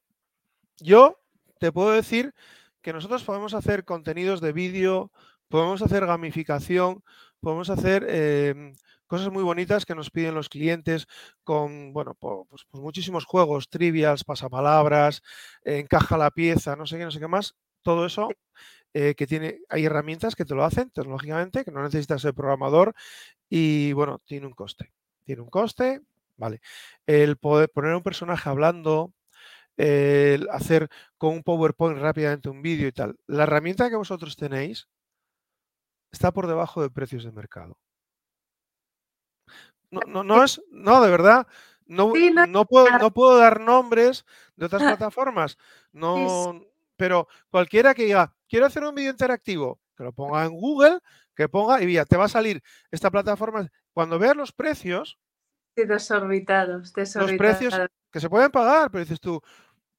yo 0.80 1.22
te 1.60 1.72
puedo 1.72 1.92
decir 1.92 2.34
que 2.82 2.92
nosotros 2.92 3.24
podemos 3.24 3.54
hacer 3.54 3.86
contenidos 3.86 4.42
de 4.42 4.52
vídeo, 4.52 5.12
podemos 5.48 5.84
hacer 5.84 6.08
gamificación, 6.08 7.04
podemos 7.40 7.70
hacer 7.70 8.04
em, 8.10 8.74
cosas 9.06 9.32
muy 9.32 9.44
bonitas 9.44 9.86
que 9.86 9.94
nos 9.94 10.10
piden 10.10 10.34
los 10.34 10.50
clientes 10.50 11.06
con, 11.44 11.94
bueno, 11.94 12.16
pues, 12.16 12.66
pues, 12.72 12.82
muchísimos 12.82 13.26
juegos, 13.26 13.70
trivias, 13.70 14.24
pasapalabras, 14.24 15.22
encaja 15.64 16.18
la 16.18 16.32
pieza, 16.32 16.76
no 16.76 16.88
sé 16.88 16.98
qué, 16.98 17.04
no 17.04 17.12
sé 17.12 17.20
qué 17.20 17.28
más. 17.28 17.54
Todo 17.84 18.08
eso 18.08 18.30
eh, 18.94 19.16
que 19.16 19.26
tiene, 19.28 19.60
hay 19.70 19.86
herramientas 19.86 20.36
que 20.36 20.46
te 20.46 20.54
lo 20.54 20.64
hacen 20.64 20.92
tecnológicamente, 20.92 21.66
que 21.66 21.72
no 21.72 21.82
necesitas 21.82 22.22
ser 22.22 22.34
programador 22.34 22.94
y 23.50 23.94
bueno, 23.94 24.20
tiene 24.26 24.48
un 24.48 24.54
coste. 24.54 24.92
Tiene 25.24 25.42
un 25.42 25.50
coste, 25.50 26.02
vale. 26.38 26.62
El 27.08 27.38
poder 27.38 27.70
poner 27.70 27.96
un 27.96 28.04
personaje 28.04 28.50
hablando, 28.50 29.14
el 29.78 30.48
hacer 30.52 30.90
con 31.18 31.34
un 31.34 31.44
PowerPoint 31.44 32.00
rápidamente 32.00 32.50
un 32.50 32.62
vídeo 32.62 32.88
y 32.88 32.92
tal. 32.92 33.18
La 33.28 33.44
herramienta 33.44 33.90
que 33.90 33.96
vosotros 33.96 34.36
tenéis 34.36 34.88
está 36.12 36.32
por 36.32 36.48
debajo 36.48 36.82
de 36.82 36.90
precios 36.90 37.24
de 37.24 37.32
mercado. 37.32 37.78
No, 39.90 40.02
no, 40.08 40.24
no 40.24 40.44
es, 40.44 40.62
no, 40.72 41.02
de 41.02 41.12
verdad, 41.12 41.48
no, 41.86 42.14
no, 42.48 42.66
puedo, 42.66 42.98
no 42.98 43.12
puedo 43.12 43.38
dar 43.38 43.60
nombres 43.60 44.26
de 44.56 44.66
otras 44.66 44.84
plataformas. 44.84 45.58
No, 45.92 46.64
pero 46.96 47.28
cualquiera 47.50 47.94
que 47.94 48.06
diga, 48.06 48.34
quiero 48.48 48.66
hacer 48.66 48.84
un 48.84 48.96
vídeo 48.96 49.12
interactivo, 49.12 49.80
que 49.96 50.04
lo 50.04 50.14
ponga 50.14 50.46
en 50.46 50.52
Google, 50.52 51.00
que 51.36 51.50
ponga 51.50 51.82
y 51.82 51.94
ya 51.94 52.06
te 52.06 52.18
va 52.18 52.26
a 52.26 52.30
salir 52.30 52.62
esta 52.92 53.12
plataforma. 53.12 53.70
Cuando 53.94 54.20
veas 54.20 54.36
los 54.36 54.52
precios. 54.52 55.20
Sí, 55.76 55.86
desorbitados, 55.86 56.94
desorbitados. 56.94 57.32
Los 57.32 57.38
precios 57.38 57.90
que 58.12 58.20
se 58.20 58.30
pueden 58.30 58.52
pagar, 58.52 58.92
pero 58.92 59.04
dices 59.04 59.20
tú, 59.20 59.42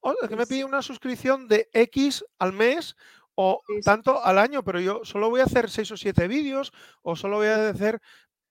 oh, 0.00 0.14
que 0.28 0.36
me 0.36 0.46
pide 0.46 0.64
una 0.64 0.82
suscripción 0.82 1.48
de 1.48 1.68
X 1.72 2.24
al 2.38 2.52
mes 2.52 2.96
o 3.34 3.62
tanto 3.84 4.24
al 4.24 4.38
año, 4.38 4.62
pero 4.62 4.80
yo 4.80 5.00
solo 5.04 5.30
voy 5.30 5.40
a 5.40 5.44
hacer 5.44 5.68
seis 5.68 5.90
o 5.90 5.96
siete 5.96 6.28
vídeos 6.28 6.72
o 7.02 7.16
solo 7.16 7.38
voy 7.38 7.48
a 7.48 7.70
hacer 7.70 8.00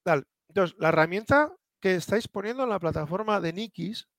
tal. 0.03 0.27
Entonces, 0.49 0.75
la 0.79 0.89
herramienta 0.89 1.53
que 1.79 1.95
estáis 1.95 2.27
poniendo 2.27 2.63
en 2.63 2.69
la 2.69 2.79
plataforma 2.79 3.39
de 3.39 3.53
Nikis, 3.53 4.09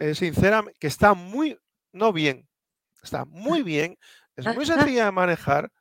eh, 0.00 0.14
sinceramente, 0.14 0.78
que 0.78 0.86
está 0.86 1.14
muy, 1.14 1.58
no 1.92 2.12
bien, 2.12 2.48
está 3.02 3.24
muy 3.24 3.62
bien, 3.62 3.98
es 4.36 4.46
muy 4.54 4.66
sencilla 4.66 5.06
de 5.06 5.12
manejar, 5.12 5.72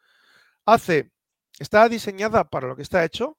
hace, 0.65 1.11
está 1.59 1.87
diseñada 1.87 2.49
para 2.49 2.67
lo 2.67 2.75
que 2.75 2.81
está 2.81 3.03
hecho, 3.03 3.37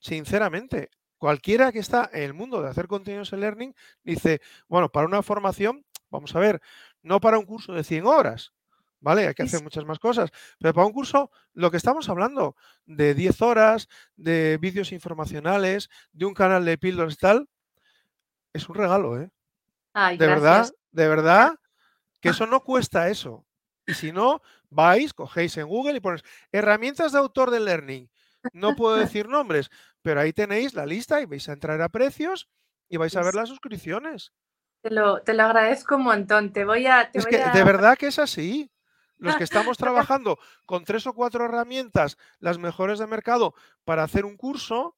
sinceramente, 0.00 0.90
cualquiera 1.18 1.70
que 1.70 1.78
está 1.78 2.10
en 2.12 2.22
el 2.22 2.34
mundo 2.34 2.62
de 2.62 2.68
hacer 2.68 2.88
contenidos 2.88 3.32
en 3.32 3.40
learning 3.40 3.74
dice, 4.02 4.40
bueno, 4.66 4.90
para 4.90 5.06
una 5.06 5.22
formación, 5.22 5.84
vamos 6.10 6.34
a 6.34 6.40
ver, 6.40 6.60
no 7.02 7.20
para 7.20 7.38
un 7.38 7.46
curso 7.46 7.72
de 7.72 7.84
100 7.84 8.06
horas, 8.06 8.52
¿vale? 9.00 9.28
Hay 9.28 9.34
que 9.34 9.42
hacer 9.44 9.62
muchas 9.62 9.84
más 9.84 9.98
cosas, 9.98 10.30
pero 10.58 10.74
para 10.74 10.86
un 10.86 10.92
curso, 10.92 11.30
lo 11.52 11.70
que 11.70 11.76
estamos 11.76 12.08
hablando, 12.08 12.56
de 12.86 13.14
10 13.14 13.42
horas, 13.42 13.88
de 14.16 14.58
vídeos 14.60 14.92
informacionales, 14.92 15.90
de 16.12 16.24
un 16.24 16.34
canal 16.34 16.64
de 16.64 16.78
píldoras 16.78 17.14
y 17.14 17.18
tal, 17.18 17.48
es 18.52 18.68
un 18.68 18.74
regalo, 18.74 19.20
¿eh? 19.20 19.30
de 20.18 20.26
verdad, 20.26 20.70
de 20.90 21.08
verdad, 21.08 21.54
que 22.22 22.30
eso 22.30 22.46
no 22.46 22.60
cuesta 22.60 23.08
eso. 23.10 23.44
Y 23.84 23.94
si 23.94 24.12
no, 24.12 24.40
vais, 24.70 25.12
cogéis 25.12 25.56
en 25.56 25.66
Google 25.66 25.96
y 25.96 26.00
ponéis 26.00 26.22
herramientas 26.52 27.12
de 27.12 27.18
autor 27.18 27.50
de 27.50 27.60
learning. 27.60 28.08
No 28.52 28.76
puedo 28.76 28.96
decir 28.96 29.28
nombres, 29.28 29.70
pero 30.02 30.20
ahí 30.20 30.32
tenéis 30.32 30.72
la 30.74 30.86
lista 30.86 31.20
y 31.20 31.26
vais 31.26 31.48
a 31.48 31.52
entrar 31.52 31.82
a 31.82 31.88
precios 31.88 32.48
y 32.88 32.96
vais 32.96 33.14
a 33.16 33.22
ver 33.22 33.34
las 33.34 33.48
suscripciones. 33.48 34.32
Te 34.82 34.90
lo, 34.90 35.20
te 35.22 35.34
lo 35.34 35.42
agradezco 35.42 35.96
un 35.96 36.04
montón. 36.04 36.52
Te 36.52 36.64
voy 36.64 36.86
a. 36.86 37.10
es 37.12 37.26
que 37.26 37.38
de 37.38 37.64
verdad 37.64 37.98
que 37.98 38.06
es 38.06 38.18
así. 38.18 38.70
Los 39.18 39.36
que 39.36 39.44
estamos 39.44 39.78
trabajando 39.78 40.38
con 40.66 40.84
tres 40.84 41.06
o 41.06 41.12
cuatro 41.12 41.44
herramientas, 41.44 42.18
las 42.40 42.58
mejores 42.58 42.98
de 42.98 43.06
mercado, 43.06 43.54
para 43.84 44.02
hacer 44.02 44.24
un 44.24 44.36
curso, 44.36 44.96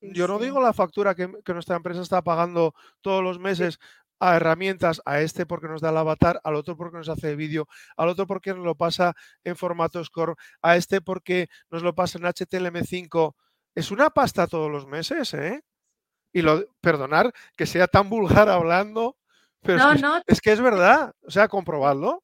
yo 0.00 0.26
no 0.26 0.38
digo 0.38 0.60
la 0.60 0.72
factura 0.72 1.14
que, 1.14 1.30
que, 1.44 1.52
nuestra 1.52 1.76
empresa 1.76 2.00
está 2.00 2.22
pagando 2.22 2.74
todos 3.02 3.22
los 3.22 3.38
meses 3.38 3.78
a 4.22 4.36
herramientas, 4.36 5.02
a 5.04 5.20
este 5.20 5.46
porque 5.46 5.66
nos 5.66 5.80
da 5.80 5.90
el 5.90 5.96
avatar, 5.96 6.40
al 6.44 6.54
otro 6.54 6.76
porque 6.76 6.96
nos 6.96 7.08
hace 7.08 7.30
el 7.30 7.36
vídeo, 7.36 7.66
al 7.96 8.08
otro 8.08 8.24
porque 8.24 8.54
nos 8.54 8.64
lo 8.64 8.76
pasa 8.76 9.14
en 9.42 9.56
formato 9.56 10.02
SCORE, 10.04 10.34
a 10.62 10.76
este 10.76 11.00
porque 11.00 11.48
nos 11.70 11.82
lo 11.82 11.92
pasa 11.92 12.18
en 12.18 12.24
HTML5. 12.24 13.34
Es 13.74 13.90
una 13.90 14.10
pasta 14.10 14.46
todos 14.46 14.70
los 14.70 14.86
meses, 14.86 15.34
¿eh? 15.34 15.64
Y 16.32 16.42
lo, 16.42 16.64
perdonar 16.80 17.32
que 17.56 17.66
sea 17.66 17.88
tan 17.88 18.08
vulgar 18.08 18.48
hablando, 18.48 19.16
pero 19.60 19.90
es, 19.90 20.00
que, 20.00 20.22
es, 20.28 20.40
que, 20.40 20.52
es 20.52 20.60
verdad, 20.60 21.12
o 21.26 21.30
sea, 21.30 21.48
comprobadlo. 21.48 22.22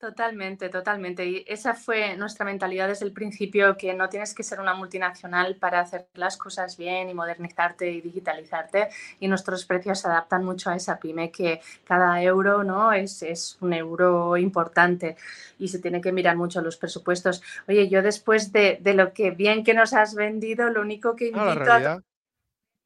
Totalmente, 0.00 0.70
totalmente. 0.70 1.26
Y 1.26 1.44
esa 1.46 1.74
fue 1.74 2.16
nuestra 2.16 2.46
mentalidad 2.46 2.88
desde 2.88 3.04
el 3.04 3.12
principio, 3.12 3.76
que 3.76 3.92
no 3.92 4.08
tienes 4.08 4.34
que 4.34 4.42
ser 4.42 4.58
una 4.58 4.72
multinacional 4.72 5.56
para 5.56 5.80
hacer 5.80 6.06
las 6.14 6.38
cosas 6.38 6.78
bien 6.78 7.10
y 7.10 7.14
modernizarte 7.14 7.90
y 7.90 8.00
digitalizarte. 8.00 8.88
Y 9.18 9.28
nuestros 9.28 9.66
precios 9.66 10.00
se 10.00 10.08
adaptan 10.08 10.42
mucho 10.42 10.70
a 10.70 10.76
esa 10.76 10.98
pyme, 10.98 11.30
que 11.30 11.60
cada 11.84 12.22
euro 12.22 12.64
¿no? 12.64 12.94
es, 12.94 13.22
es 13.22 13.58
un 13.60 13.74
euro 13.74 14.38
importante 14.38 15.16
y 15.58 15.68
se 15.68 15.80
tiene 15.80 16.00
que 16.00 16.12
mirar 16.12 16.34
mucho 16.34 16.62
los 16.62 16.78
presupuestos. 16.78 17.42
Oye, 17.68 17.90
yo 17.90 18.00
después 18.00 18.52
de, 18.52 18.78
de 18.80 18.94
lo 18.94 19.12
que 19.12 19.32
bien 19.32 19.64
que 19.64 19.74
nos 19.74 19.92
has 19.92 20.14
vendido, 20.14 20.70
lo 20.70 20.80
único 20.80 21.14
que 21.14 21.26
invito 21.26 21.70
a 21.70 22.02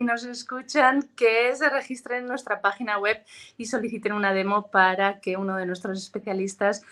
nos 0.00 0.24
escuchan 0.24 1.08
que 1.14 1.54
se 1.54 1.68
registren 1.70 2.22
en 2.22 2.28
nuestra 2.28 2.60
página 2.60 2.98
web 2.98 3.22
y 3.56 3.66
soliciten 3.66 4.12
una 4.12 4.32
demo 4.32 4.70
para 4.70 5.20
que 5.20 5.36
uno 5.36 5.56
de 5.56 5.66
nuestros 5.66 5.98
especialistas 5.98 6.82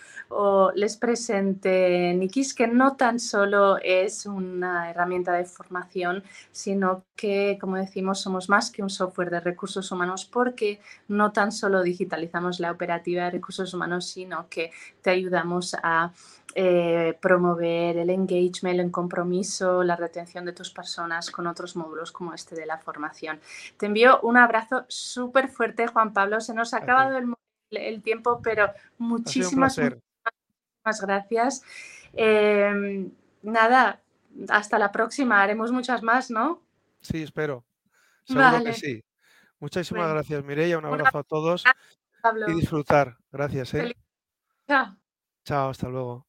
les 0.75 0.97
presente 0.97 2.13
Nikis, 2.15 2.53
que 2.53 2.67
no 2.67 2.95
tan 2.95 3.19
solo 3.19 3.77
es 3.77 4.25
una 4.25 4.89
herramienta 4.89 5.33
de 5.33 5.45
formación, 5.45 6.23
sino 6.51 7.03
que, 7.15 7.57
como 7.59 7.75
decimos, 7.75 8.21
somos 8.21 8.49
más 8.49 8.71
que 8.71 8.81
un 8.81 8.89
software 8.89 9.29
de 9.29 9.41
recursos 9.41 9.91
humanos 9.91 10.25
porque 10.25 10.79
no 11.07 11.31
tan 11.33 11.51
solo 11.51 11.83
digitalizamos 11.83 12.59
la 12.59 12.71
operativa 12.71 13.25
de 13.25 13.31
recursos 13.31 13.73
humanos, 13.73 14.07
sino 14.07 14.47
que 14.49 14.71
te 15.01 15.09
ayudamos 15.09 15.75
a 15.83 16.11
eh, 16.55 17.17
promover 17.21 17.97
el 17.97 18.09
engagement, 18.09 18.79
el 18.79 18.91
compromiso, 18.91 19.83
la 19.83 19.95
retención 19.95 20.45
de 20.45 20.53
tus 20.53 20.69
personas 20.71 21.31
con 21.31 21.47
otros 21.47 21.75
módulos 21.75 22.11
como 22.11 22.33
este 22.33 22.55
de 22.55 22.65
la 22.65 22.77
formación. 22.77 23.39
Te 23.77 23.87
envío 23.87 24.19
un 24.21 24.37
abrazo 24.37 24.85
súper 24.87 25.49
fuerte, 25.49 25.87
Juan 25.87 26.13
Pablo. 26.13 26.41
Se 26.41 26.53
nos 26.53 26.73
ha 26.73 26.77
acabado 26.77 27.17
el, 27.71 28.01
tiempo, 28.03 28.41
pero 28.43 28.71
muchísimas, 28.97 29.77
muchísimas 29.77 31.01
gracias. 31.01 31.63
Em, 32.13 33.11
nada, 33.41 34.01
hasta 34.49 34.77
la 34.77 34.91
próxima. 34.91 35.41
Haremos 35.41 35.71
muchas 35.71 36.03
más, 36.03 36.29
¿no? 36.29 36.61
Sí, 37.01 37.23
espero. 37.23 37.65
Seguro 38.25 38.63
que 38.63 38.73
sí. 38.73 39.03
Muchísimas 39.59 40.09
gracias, 40.09 40.43
Mireia. 40.43 40.77
Un 40.77 40.85
abrazo 40.85 41.19
a 41.19 41.23
todos 41.23 41.63
y 42.47 42.53
disfrutar. 42.53 43.17
Gracias. 43.31 43.73
¿eh? 43.73 43.95
Chao. 44.67 44.95
Chao, 45.45 45.69
hasta 45.69 45.89
luego. 45.89 46.25